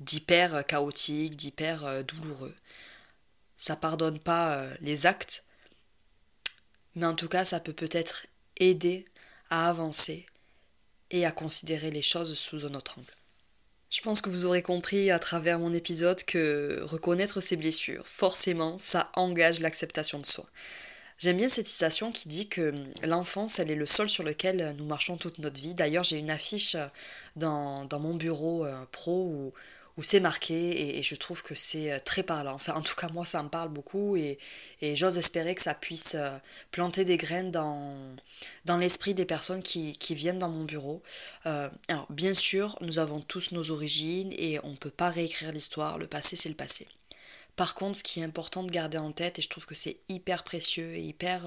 d'hyper 0.00 0.64
chaotique, 0.66 1.36
d'hyper 1.36 1.84
euh, 1.84 2.02
douloureux. 2.02 2.54
Ça 3.56 3.76
pardonne 3.76 4.18
pas 4.18 4.56
euh, 4.56 4.74
les 4.80 5.06
actes, 5.06 5.44
mais 6.96 7.06
en 7.06 7.14
tout 7.14 7.28
cas 7.28 7.44
ça 7.44 7.60
peut 7.60 7.72
peut-être 7.72 8.26
aider 8.56 9.06
avancer 9.52 10.26
et 11.10 11.24
à 11.26 11.32
considérer 11.32 11.90
les 11.90 12.02
choses 12.02 12.34
sous 12.34 12.64
un 12.66 12.74
autre 12.74 12.98
angle. 12.98 13.12
Je 13.90 14.00
pense 14.00 14.22
que 14.22 14.30
vous 14.30 14.46
aurez 14.46 14.62
compris 14.62 15.10
à 15.10 15.18
travers 15.18 15.58
mon 15.58 15.74
épisode 15.74 16.24
que 16.24 16.80
reconnaître 16.82 17.42
ses 17.42 17.56
blessures, 17.56 18.06
forcément, 18.06 18.78
ça 18.78 19.10
engage 19.14 19.60
l'acceptation 19.60 20.18
de 20.18 20.24
soi. 20.24 20.46
J'aime 21.18 21.36
bien 21.36 21.50
cette 21.50 21.68
citation 21.68 22.10
qui 22.10 22.28
dit 22.28 22.48
que 22.48 22.72
l'enfance, 23.04 23.58
elle 23.58 23.70
est 23.70 23.76
le 23.76 23.86
sol 23.86 24.08
sur 24.08 24.24
lequel 24.24 24.74
nous 24.78 24.86
marchons 24.86 25.18
toute 25.18 25.38
notre 25.38 25.60
vie. 25.60 25.74
D'ailleurs, 25.74 26.04
j'ai 26.04 26.16
une 26.16 26.30
affiche 26.30 26.76
dans, 27.36 27.84
dans 27.84 28.00
mon 28.00 28.14
bureau 28.14 28.64
euh, 28.64 28.74
pro 28.90 29.26
où, 29.26 29.52
où 29.96 30.02
c'est 30.02 30.20
marqué 30.20 30.98
et, 30.98 31.02
je 31.02 31.14
trouve 31.14 31.42
que 31.42 31.54
c'est 31.54 31.92
euh, 31.92 31.98
très 31.98 32.22
parlant. 32.22 32.54
Enfin, 32.54 32.74
en 32.74 32.80
tout 32.82 32.94
cas, 32.94 33.08
moi, 33.08 33.26
ça 33.26 33.42
me 33.42 33.48
parle 33.48 33.68
beaucoup 33.68 34.16
et, 34.16 34.38
et 34.80 34.96
j'ose 34.96 35.18
espérer 35.18 35.54
que 35.54 35.62
ça 35.62 35.74
puisse 35.74 36.14
euh, 36.14 36.38
planter 36.70 37.04
des 37.04 37.16
graines 37.16 37.50
dans, 37.50 37.96
dans 38.64 38.78
l'esprit 38.78 39.14
des 39.14 39.26
personnes 39.26 39.62
qui, 39.62 39.92
qui, 39.98 40.14
viennent 40.14 40.38
dans 40.38 40.48
mon 40.48 40.64
bureau. 40.64 41.02
Euh, 41.46 41.68
alors, 41.88 42.06
bien 42.10 42.34
sûr, 42.34 42.78
nous 42.80 42.98
avons 42.98 43.20
tous 43.20 43.52
nos 43.52 43.70
origines 43.70 44.32
et 44.38 44.58
on 44.64 44.70
ne 44.70 44.76
peut 44.76 44.90
pas 44.90 45.10
réécrire 45.10 45.52
l'histoire. 45.52 45.98
Le 45.98 46.06
passé, 46.06 46.36
c'est 46.36 46.48
le 46.48 46.54
passé. 46.54 46.88
Par 47.56 47.74
contre, 47.74 47.98
ce 47.98 48.02
qui 48.02 48.20
est 48.20 48.24
important 48.24 48.62
de 48.62 48.70
garder 48.70 48.98
en 48.98 49.12
tête, 49.12 49.38
et 49.38 49.42
je 49.42 49.48
trouve 49.48 49.66
que 49.66 49.74
c'est 49.74 49.98
hyper 50.08 50.42
précieux 50.42 50.94
et 50.94 51.02
hyper 51.02 51.42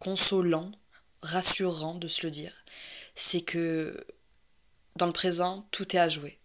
consolant, 0.00 0.72
rassurant 1.22 1.94
de 1.94 2.08
se 2.08 2.26
le 2.26 2.30
dire, 2.30 2.52
c'est 3.14 3.42
que 3.42 4.04
dans 4.96 5.06
le 5.06 5.12
présent, 5.12 5.68
tout 5.70 5.94
est 5.94 6.00
à 6.00 6.08
jouer 6.08 6.38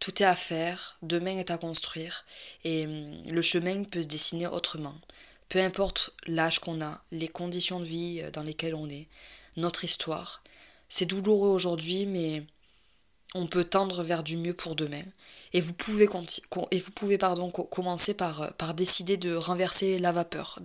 tout 0.00 0.22
est 0.22 0.26
à 0.26 0.34
faire, 0.34 0.96
demain 1.02 1.38
est 1.38 1.50
à 1.50 1.58
construire, 1.58 2.24
et 2.64 2.86
hum, 2.86 3.22
le 3.26 3.42
chemin 3.42 3.84
peut 3.84 4.02
se 4.02 4.08
dessiner 4.08 4.46
autrement. 4.46 4.98
Peu 5.48 5.60
importe 5.60 6.10
l'âge 6.26 6.58
qu'on 6.58 6.80
a, 6.80 7.02
les 7.12 7.28
conditions 7.28 7.80
de 7.80 7.84
vie 7.84 8.20
euh, 8.22 8.30
dans 8.30 8.42
lesquelles 8.42 8.74
on 8.74 8.88
est, 8.88 9.06
notre 9.56 9.84
histoire. 9.84 10.42
C'est 10.88 11.06
douloureux 11.06 11.50
aujourd'hui, 11.50 12.06
mais 12.06 12.44
on 13.34 13.46
peut 13.46 13.64
tendre 13.64 14.02
vers 14.02 14.22
du 14.24 14.36
mieux 14.36 14.54
pour 14.54 14.74
demain. 14.74 15.04
Et 15.52 15.60
vous 15.60 15.72
pouvez, 15.74 17.18
pardon, 17.18 17.50
commencer 17.50 18.14
par, 18.14 18.42
euh, 18.42 18.50
par 18.58 18.74
décider 18.74 19.16
de 19.16 19.34
renverser 19.34 19.98
la 19.98 20.12
vapeur, 20.12 20.58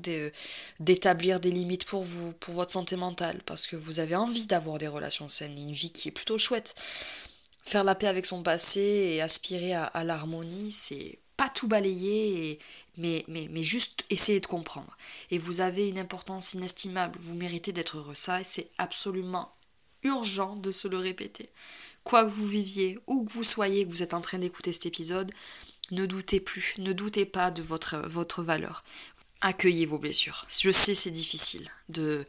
d'établir 0.79 1.39
des 1.39 1.51
limites 1.51 1.85
pour 1.85 2.03
vous, 2.03 2.31
pour 2.33 2.55
votre 2.55 2.71
santé 2.71 2.95
mentale, 2.95 3.41
parce 3.45 3.67
que 3.67 3.75
vous 3.75 3.99
avez 3.99 4.15
envie 4.15 4.47
d'avoir 4.47 4.77
des 4.77 4.87
relations 4.87 5.27
saines, 5.27 5.57
une 5.57 5.73
vie 5.73 5.91
qui 5.91 6.07
est 6.07 6.11
plutôt 6.11 6.37
chouette 6.37 6.75
faire 7.65 7.83
la 7.83 7.95
paix 7.95 8.07
avec 8.07 8.25
son 8.25 8.43
passé 8.43 8.79
et 8.79 9.21
aspirer 9.21 9.73
à, 9.73 10.03
l'harmonie, 10.03 10.71
c'est 10.71 11.17
pas 11.35 11.49
tout 11.49 11.67
balayer, 11.67 12.59
mais, 12.97 13.25
mais, 13.27 13.47
mais 13.51 13.63
juste 13.63 14.05
essayer 14.09 14.39
de 14.39 14.45
comprendre. 14.45 14.95
Et 15.31 15.39
vous 15.39 15.59
avez 15.59 15.89
une 15.89 15.99
importance 15.99 16.53
inestimable, 16.53 17.17
vous 17.19 17.35
méritez 17.35 17.73
d'être 17.73 17.97
heureux. 17.97 18.15
Ça, 18.15 18.43
c'est 18.43 18.69
absolument 18.77 19.51
urgent 20.03 20.55
de 20.55 20.71
se 20.71 20.87
le 20.87 20.97
répéter. 20.97 21.49
Quoi 22.03 22.23
que 22.23 22.29
vous 22.31 22.47
viviez, 22.47 22.99
où 23.07 23.25
que 23.25 23.31
vous 23.31 23.43
soyez, 23.43 23.85
que 23.85 23.91
vous 23.91 24.03
êtes 24.03 24.13
en 24.13 24.21
train 24.21 24.37
d'écouter 24.37 24.71
cet 24.71 24.85
épisode, 24.85 25.31
ne 25.91 26.05
doutez 26.05 26.39
plus, 26.39 26.75
ne 26.77 26.93
doutez 26.93 27.25
pas 27.25 27.49
de 27.49 27.63
votre, 27.63 27.97
votre 28.07 28.43
valeur. 28.43 28.83
Accueillez 29.41 29.87
vos 29.87 29.99
blessures. 29.99 30.45
Je 30.49 30.71
sais, 30.71 30.93
c'est 30.93 31.11
difficile 31.11 31.69
de, 31.89 32.25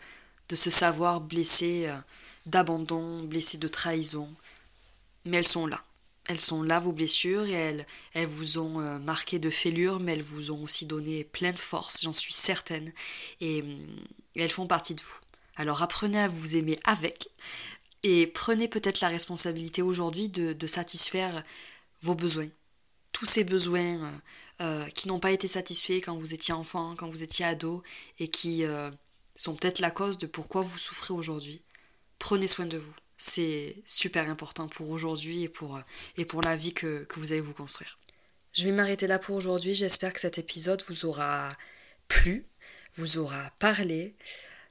de 0.49 0.57
se 0.57 0.71
savoir 0.71 1.21
blessé 1.21 1.87
euh, 1.87 1.97
d'abandon, 2.47 3.23
blessé 3.25 3.59
de 3.59 3.69
trahison, 3.69 4.31
mais 5.27 5.39
elles 5.39 5.47
sont 5.47 5.67
là. 5.67 5.85
Elles 6.29 6.41
sont 6.41 6.63
là, 6.63 6.81
vos 6.81 6.93
blessures, 6.93 7.47
et 7.47 7.53
elles, 7.53 7.87
elles 8.15 8.27
vous 8.27 8.59
ont 8.59 8.81
euh, 8.81 8.99
marqué 8.99 9.39
de 9.39 9.51
fêlures, 9.51 10.01
mais 10.01 10.13
elles 10.15 10.23
vous 10.23 10.51
ont 10.51 10.63
aussi 10.65 10.87
donné 10.87 11.25
plein 11.25 11.53
de 11.53 11.59
force, 11.59 12.03
j'en 12.03 12.13
suis 12.13 12.33
certaine, 12.33 12.93
et, 13.41 13.63
elles 14.35 14.51
font 14.51 14.67
partie 14.67 14.95
de 14.95 15.01
vous. 15.01 15.19
Alors 15.57 15.83
apprenez 15.83 16.19
à 16.19 16.29
vous 16.29 16.57
aimer 16.57 16.79
avec, 16.85 17.29
et 18.03 18.27
prenez 18.27 18.69
peut-être 18.69 19.01
la 19.01 19.09
responsabilité 19.09 19.83
aujourd'hui 19.83 20.29
de, 20.29 20.67
satisfaire 20.67 21.45
vos 22.03 22.15
besoins. 22.15 22.49
Tous 23.13 23.27
ces 23.27 23.45
besoins 23.45 23.97
euh, 24.03 24.11
euh, 24.61 24.87
qui 24.89 25.09
n'ont 25.09 25.21
pas 25.21 25.31
été 25.31 25.49
satisfaits 25.49 26.01
quand 26.05 26.17
vous 26.17 26.35
étiez 26.35 26.55
enfant, 26.55 26.97
quand 26.97 27.09
vous 27.09 27.23
étiez 27.23 27.45
ado, 27.45 27.83
et 28.19 28.29
qui 28.29 28.65
sont 29.37 29.55
peut-être 29.55 29.79
la 29.79 29.91
cause 29.91 30.19
de 30.19 30.27
pourquoi 30.27 30.63
vous 30.63 30.79
souffrez 30.79 31.15
aujourd'hui. 31.15 31.63
Prenez 32.19 32.49
soin 32.49 32.67
de 32.67 32.79
vous 32.79 32.95
c'est 33.17 33.77
super 33.87 34.29
important 34.29 34.69
pour 34.69 34.91
aujourd'hui 34.91 35.43
et 35.43 35.49
pour, 35.49 35.81
et 36.17 36.25
pour 36.25 36.43
la 36.43 36.57
vie 36.57 36.75
que, 36.75 37.05
que 37.05 37.19
vous 37.21 37.33
allez 37.33 37.41
vous 37.41 37.55
construire. 37.55 37.99
Je 38.53 38.65
vais 38.65 38.73
m'arrêter 38.73 39.07
là 39.07 39.19
pour 39.19 39.37
aujourd'hui. 39.37 39.75
J'espère 39.75 40.13
que 40.13 40.21
cet 40.21 40.39
épisode 40.39 40.83
vous 40.89 41.05
aura 41.05 41.51
plu, 42.09 42.47
vous 42.95 43.19
aura 43.19 43.51
parlé. 43.59 44.15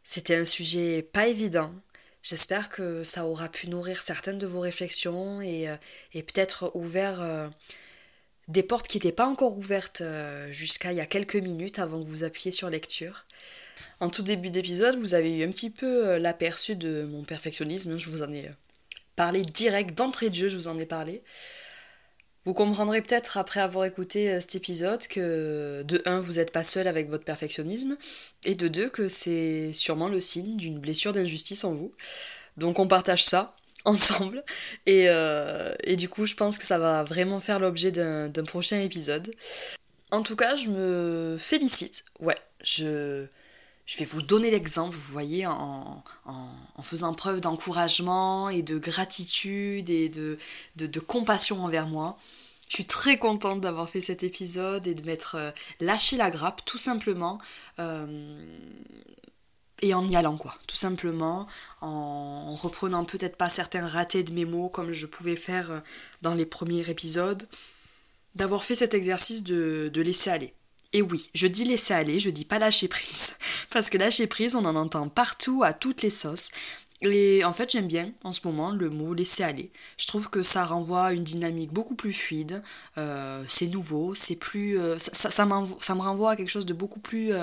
C'était 0.03 0.35
un 0.35 0.45
sujet 0.45 1.03
pas 1.03 1.27
évident. 1.27 1.73
J'espère 2.23 2.69
que 2.69 3.03
ça 3.03 3.25
aura 3.25 3.49
pu 3.49 3.67
nourrir 3.67 4.01
certaines 4.01 4.39
de 4.39 4.47
vos 4.47 4.59
réflexions 4.59 5.41
et, 5.41 5.67
et 6.13 6.23
peut-être 6.23 6.71
ouvert 6.73 7.21
euh, 7.21 7.47
des 8.47 8.63
portes 8.63 8.87
qui 8.87 8.97
n'étaient 8.97 9.11
pas 9.11 9.25
encore 9.25 9.57
ouvertes 9.57 10.01
euh, 10.01 10.51
jusqu'à 10.51 10.91
il 10.91 10.97
y 10.97 11.01
a 11.01 11.05
quelques 11.05 11.35
minutes 11.35 11.79
avant 11.79 11.99
que 11.99 12.07
vous 12.07 12.23
appuyiez 12.23 12.51
sur 12.51 12.69
lecture. 12.69 13.25
En 13.99 14.09
tout 14.09 14.23
début 14.23 14.49
d'épisode, 14.49 14.97
vous 14.99 15.13
avez 15.13 15.37
eu 15.37 15.43
un 15.43 15.51
petit 15.51 15.69
peu 15.69 16.07
euh, 16.07 16.19
l'aperçu 16.19 16.75
de 16.75 17.03
mon 17.03 17.23
perfectionnisme. 17.23 17.97
Je 17.97 18.09
vous 18.09 18.21
en 18.21 18.31
ai 18.31 18.47
euh, 18.47 18.51
parlé 19.15 19.43
direct, 19.43 19.97
d'entrée 19.97 20.29
de 20.29 20.35
jeu, 20.35 20.49
je 20.49 20.57
vous 20.57 20.67
en 20.67 20.77
ai 20.77 20.85
parlé. 20.85 21.23
Vous 22.43 22.53
comprendrez 22.53 23.01
peut-être 23.01 23.37
après 23.37 23.59
avoir 23.59 23.85
écouté 23.85 24.39
cet 24.39 24.53
épisode 24.53 25.07
que 25.07 25.81
de 25.81 26.03
1, 26.05 26.19
vous 26.19 26.33
n'êtes 26.33 26.51
pas 26.51 26.63
seul 26.63 26.87
avec 26.87 27.09
votre 27.09 27.23
perfectionnisme, 27.23 27.97
et 28.43 28.53
de 28.53 28.67
2, 28.67 28.89
que 28.89 29.07
c'est 29.07 29.73
sûrement 29.73 30.09
le 30.09 30.21
signe 30.21 30.55
d'une 30.55 30.77
blessure 30.77 31.11
d'injustice 31.11 31.63
en 31.63 31.73
vous. 31.73 31.91
Donc 32.57 32.77
on 32.77 32.87
partage 32.87 33.23
ça 33.23 33.55
ensemble, 33.95 34.43
et, 34.85 35.07
et, 35.83 35.95
du 35.95 36.09
coup 36.09 36.25
je 36.25 36.35
pense 36.35 36.57
que 36.57 36.65
ça 36.65 36.79
va 36.79 37.03
vraiment 37.03 37.39
faire 37.39 37.59
l'objet 37.59 37.91
d'un 37.91 38.43
prochain 38.45 38.79
épisode. 38.79 39.33
En 40.11 40.23
tout 40.23 40.35
cas, 40.35 40.55
je 40.55 40.69
me 40.69 41.37
félicite, 41.39 42.03
ouais, 42.19 42.37
je 42.63 43.27
je 43.85 43.99
vais 43.99 44.05
vous 44.05 44.21
donner 44.21 44.49
l'exemple, 44.49 44.95
vous 44.95 45.11
voyez, 45.11 45.45
en, 45.45 46.03
faisant 46.83 47.13
preuve 47.13 47.41
d'encouragement 47.41 48.49
et 48.49 48.61
de 48.63 48.77
gratitude 48.77 49.89
et 49.89 50.09
de, 50.09 50.37
de, 50.75 50.99
compassion 50.99 51.63
envers 51.63 51.87
moi. 51.87 52.17
Je 52.69 52.75
suis 52.75 52.85
très 52.85 53.17
contente 53.17 53.61
d'avoir 53.61 53.89
fait 53.89 54.01
cet 54.01 54.23
épisode 54.23 54.87
et 54.87 54.95
de 54.95 55.05
m'être 55.05 55.35
euh, 55.35 55.51
lâché 55.79 56.17
la 56.17 56.31
grappe, 56.31 56.65
tout 56.65 56.79
simplement. 56.79 57.39
Euh, 57.79 58.35
et 59.81 59.93
en 59.93 60.07
y 60.07 60.15
allant, 60.15 60.37
quoi. 60.37 60.55
Tout 60.67 60.75
simplement, 60.75 61.47
en 61.81 62.55
reprenant 62.55 63.05
peut-être 63.05 63.35
pas 63.35 63.49
certains 63.49 63.87
ratés 63.87 64.23
de 64.23 64.33
mes 64.33 64.45
mots 64.45 64.69
comme 64.69 64.93
je 64.93 65.05
pouvais 65.05 65.35
faire 65.35 65.71
euh, 65.71 65.79
dans 66.21 66.33
les 66.33 66.45
premiers 66.45 66.89
épisodes. 66.89 67.47
D'avoir 68.35 68.63
fait 68.63 68.75
cet 68.75 68.93
exercice 68.93 69.43
de, 69.43 69.89
de 69.93 70.01
laisser 70.01 70.29
aller. 70.29 70.53
Et 70.91 71.01
oui, 71.01 71.29
je 71.33 71.47
dis 71.47 71.65
laisser 71.65 71.93
aller, 71.93 72.19
je 72.19 72.29
dis 72.29 72.45
pas 72.45 72.59
lâcher 72.59 72.87
prise. 72.87 73.35
Parce 73.69 73.89
que 73.89 73.97
lâcher 73.97 74.27
prise, 74.27 74.55
on 74.55 74.65
en 74.65 74.75
entend 74.75 75.09
partout, 75.09 75.63
à 75.63 75.73
toutes 75.73 76.01
les 76.01 76.09
sauces. 76.09 76.51
Et 77.01 77.43
en 77.43 77.51
fait, 77.53 77.71
j'aime 77.71 77.87
bien 77.87 78.11
en 78.23 78.31
ce 78.31 78.47
moment 78.47 78.71
le 78.71 78.89
mot 78.89 79.13
laisser 79.13 79.43
aller. 79.43 79.71
Je 79.97 80.07
trouve 80.07 80.29
que 80.29 80.43
ça 80.43 80.63
renvoie 80.63 81.05
à 81.07 81.13
une 81.13 81.23
dynamique 81.23 81.73
beaucoup 81.73 81.95
plus 81.95 82.13
fluide. 82.13 82.63
Euh, 82.97 83.43
c'est 83.49 83.67
nouveau, 83.67 84.15
c'est 84.15 84.37
plus. 84.37 84.79
Euh, 84.79 84.97
ça, 84.97 85.45
me 85.45 86.01
renvoie 86.01 86.31
à 86.31 86.35
quelque 86.35 86.49
chose 86.49 86.65
de 86.65 86.73
beaucoup 86.73 86.99
plus. 86.99 87.33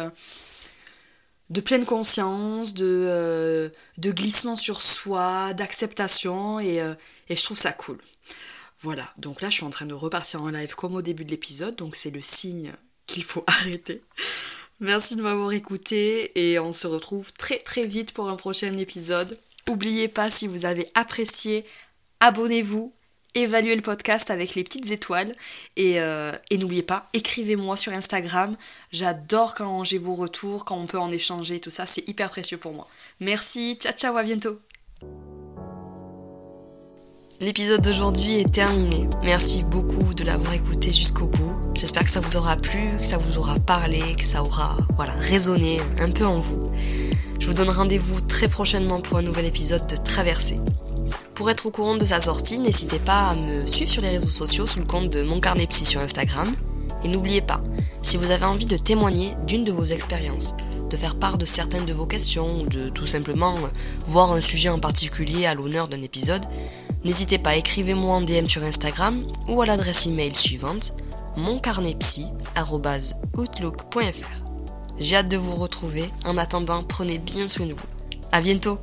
De 1.53 1.61
pleine 1.61 1.85
conscience, 1.85 2.75
de, 2.75 3.73
de 3.99 4.11
glissement 4.11 4.57
sur 4.57 4.83
soi, 4.83 5.55
d'acceptation, 5.55 6.59
et, 6.61 6.77
et 7.29 7.37
je 7.37 7.43
trouve 7.43 7.59
ça 7.59 7.73
cool. 7.73 7.99
Voilà, 8.83 9.09
donc 9.17 9.41
là 9.43 9.49
je 9.49 9.55
suis 9.57 9.65
en 9.65 9.71
train 9.71 9.87
de 9.87 9.95
repartir 9.95 10.43
en 10.43 10.49
live 10.49 10.75
comme 10.75 10.97
au 10.97 11.03
début 11.03 11.25
de 11.25 11.31
l'épisode, 11.31 11.77
donc 11.77 11.95
c'est 11.95 12.11
le 12.11 12.21
signe 12.21 12.73
qu'il 13.07 13.23
faut 13.23 13.45
arrêter. 13.47 14.03
Merci 14.81 15.15
de 15.15 15.23
m'avoir 15.23 15.53
écouté 15.53 16.33
et 16.35 16.59
on 16.59 16.73
se 16.73 16.89
retrouve 16.89 17.33
très 17.35 17.59
très 17.59 17.87
vite 17.87 18.13
pour 18.13 18.29
un 18.29 18.35
prochain 18.35 18.77
épisode. 18.77 19.39
N'oubliez 19.69 20.09
pas 20.09 20.31
si 20.31 20.49
vous 20.49 20.65
avez 20.65 20.91
apprécié, 20.95 21.65
abonnez-vous, 22.19 22.93
évaluez 23.35 23.77
le 23.77 23.83
podcast 23.83 24.31
avec 24.31 24.55
les 24.55 24.65
petites 24.65 24.91
étoiles 24.91 25.35
et, 25.77 26.01
euh, 26.01 26.33
et 26.51 26.59
n'oubliez 26.59 26.83
pas, 26.83 27.09
écrivez-moi 27.13 27.77
sur 27.77 27.93
Instagram. 27.93 28.57
J'adore 28.93 29.55
quand 29.55 29.85
j'ai 29.85 29.99
vos 29.99 30.15
retours, 30.15 30.65
quand 30.65 30.77
on 30.77 30.87
peut 30.87 30.99
en 30.99 31.11
échanger, 31.11 31.61
tout 31.61 31.71
ça, 31.71 31.87
c'est 31.87 32.07
hyper 32.09 32.31
précieux 32.31 32.59
pour 32.59 32.73
moi. 32.73 32.87
Merci, 33.21 33.79
ciao 33.81 33.93
ciao, 33.93 34.17
à 34.17 34.23
bientôt. 34.23 34.61
L'épisode 37.43 37.81
d'aujourd'hui 37.81 38.37
est 38.37 38.53
terminé. 38.53 39.09
Merci 39.25 39.65
beaucoup 39.65 40.15
de 40.15 40.23
l'avoir 40.23 40.53
écouté 40.53 40.93
jusqu'au 40.93 41.27
bout. 41.27 41.57
J'espère 41.75 42.05
que 42.05 42.11
ça 42.11 42.21
vous 42.21 42.37
aura 42.37 42.57
plu, 42.57 42.97
que 42.99 43.05
ça 43.05 43.19
vous 43.19 43.37
aura 43.37 43.59
parlé, 43.59 44.15
que 44.17 44.25
ça 44.25 44.45
aura 44.45 44.77
voilà, 44.95 45.15
résonné 45.15 45.81
un 45.99 46.13
peu 46.13 46.25
en 46.25 46.39
vous. 46.39 46.71
Je 47.41 47.47
vous 47.49 47.55
donne 47.55 47.71
rendez-vous 47.71 48.21
très 48.21 48.47
prochainement 48.47 49.01
pour 49.01 49.19
un 49.19 49.23
nouvel 49.23 49.47
épisode 49.47 49.89
de 49.89 49.97
Traversée. 49.97 50.61
Pour 51.35 51.51
être 51.51 51.67
au 51.67 51.71
courant 51.71 51.97
de 51.97 52.05
sa 52.05 52.21
sortie, 52.21 52.59
n'hésitez 52.59 52.99
pas 52.99 53.31
à 53.31 53.35
me 53.35 53.65
suivre 53.67 53.91
sur 53.91 54.03
les 54.03 54.11
réseaux 54.11 54.29
sociaux 54.29 54.67
sous 54.67 54.81
le 54.81 54.85
compte 54.85 55.09
de 55.11 55.23
Mon 55.23 55.41
Carnet 55.41 55.67
Psy 55.67 55.87
sur 55.87 56.01
Instagram. 56.01 56.55
Et 57.05 57.09
n'oubliez 57.09 57.41
pas, 57.41 57.63
si 58.03 58.17
vous 58.17 58.31
avez 58.31 58.45
envie 58.45 58.67
de 58.67 58.77
témoigner 58.77 59.33
d'une 59.47 59.65
de 59.65 59.73
vos 59.73 59.87
expériences, 59.87 60.55
de 60.91 60.97
faire 60.97 61.17
part 61.17 61.39
de 61.39 61.47
certaines 61.47 61.87
de 61.87 61.93
vos 61.93 62.07
questions 62.07 62.61
ou 62.61 62.67
de 62.67 62.91
tout 62.91 63.07
simplement 63.07 63.57
voir 64.07 64.33
un 64.33 64.43
sujet 64.43 64.69
en 64.69 64.79
particulier 64.79 65.47
à 65.47 65.55
l'honneur 65.55 65.89
d'un 65.89 66.03
épisode, 66.03 66.45
n'hésitez 67.03 67.39
pas, 67.39 67.57
écrivez-moi 67.57 68.17
en 68.17 68.21
DM 68.21 68.47
sur 68.47 68.63
Instagram 68.63 69.25
ou 69.49 69.63
à 69.63 69.67
l'adresse 69.67 70.07
email 70.07 70.37
suivante 70.37 70.93
moncarnetpsy.outlook.fr. 71.37 74.29
J'ai 74.99 75.17
hâte 75.17 75.29
de 75.29 75.39
vous 75.39 75.57
retrouver. 75.57 76.11
En 76.25 76.37
attendant, 76.37 76.85
prenez 76.85 77.17
bien 77.19 77.49
soin 77.49 77.67
de 77.67 77.73
vous. 77.73 77.81
À 78.31 78.43
bientôt! 78.43 78.79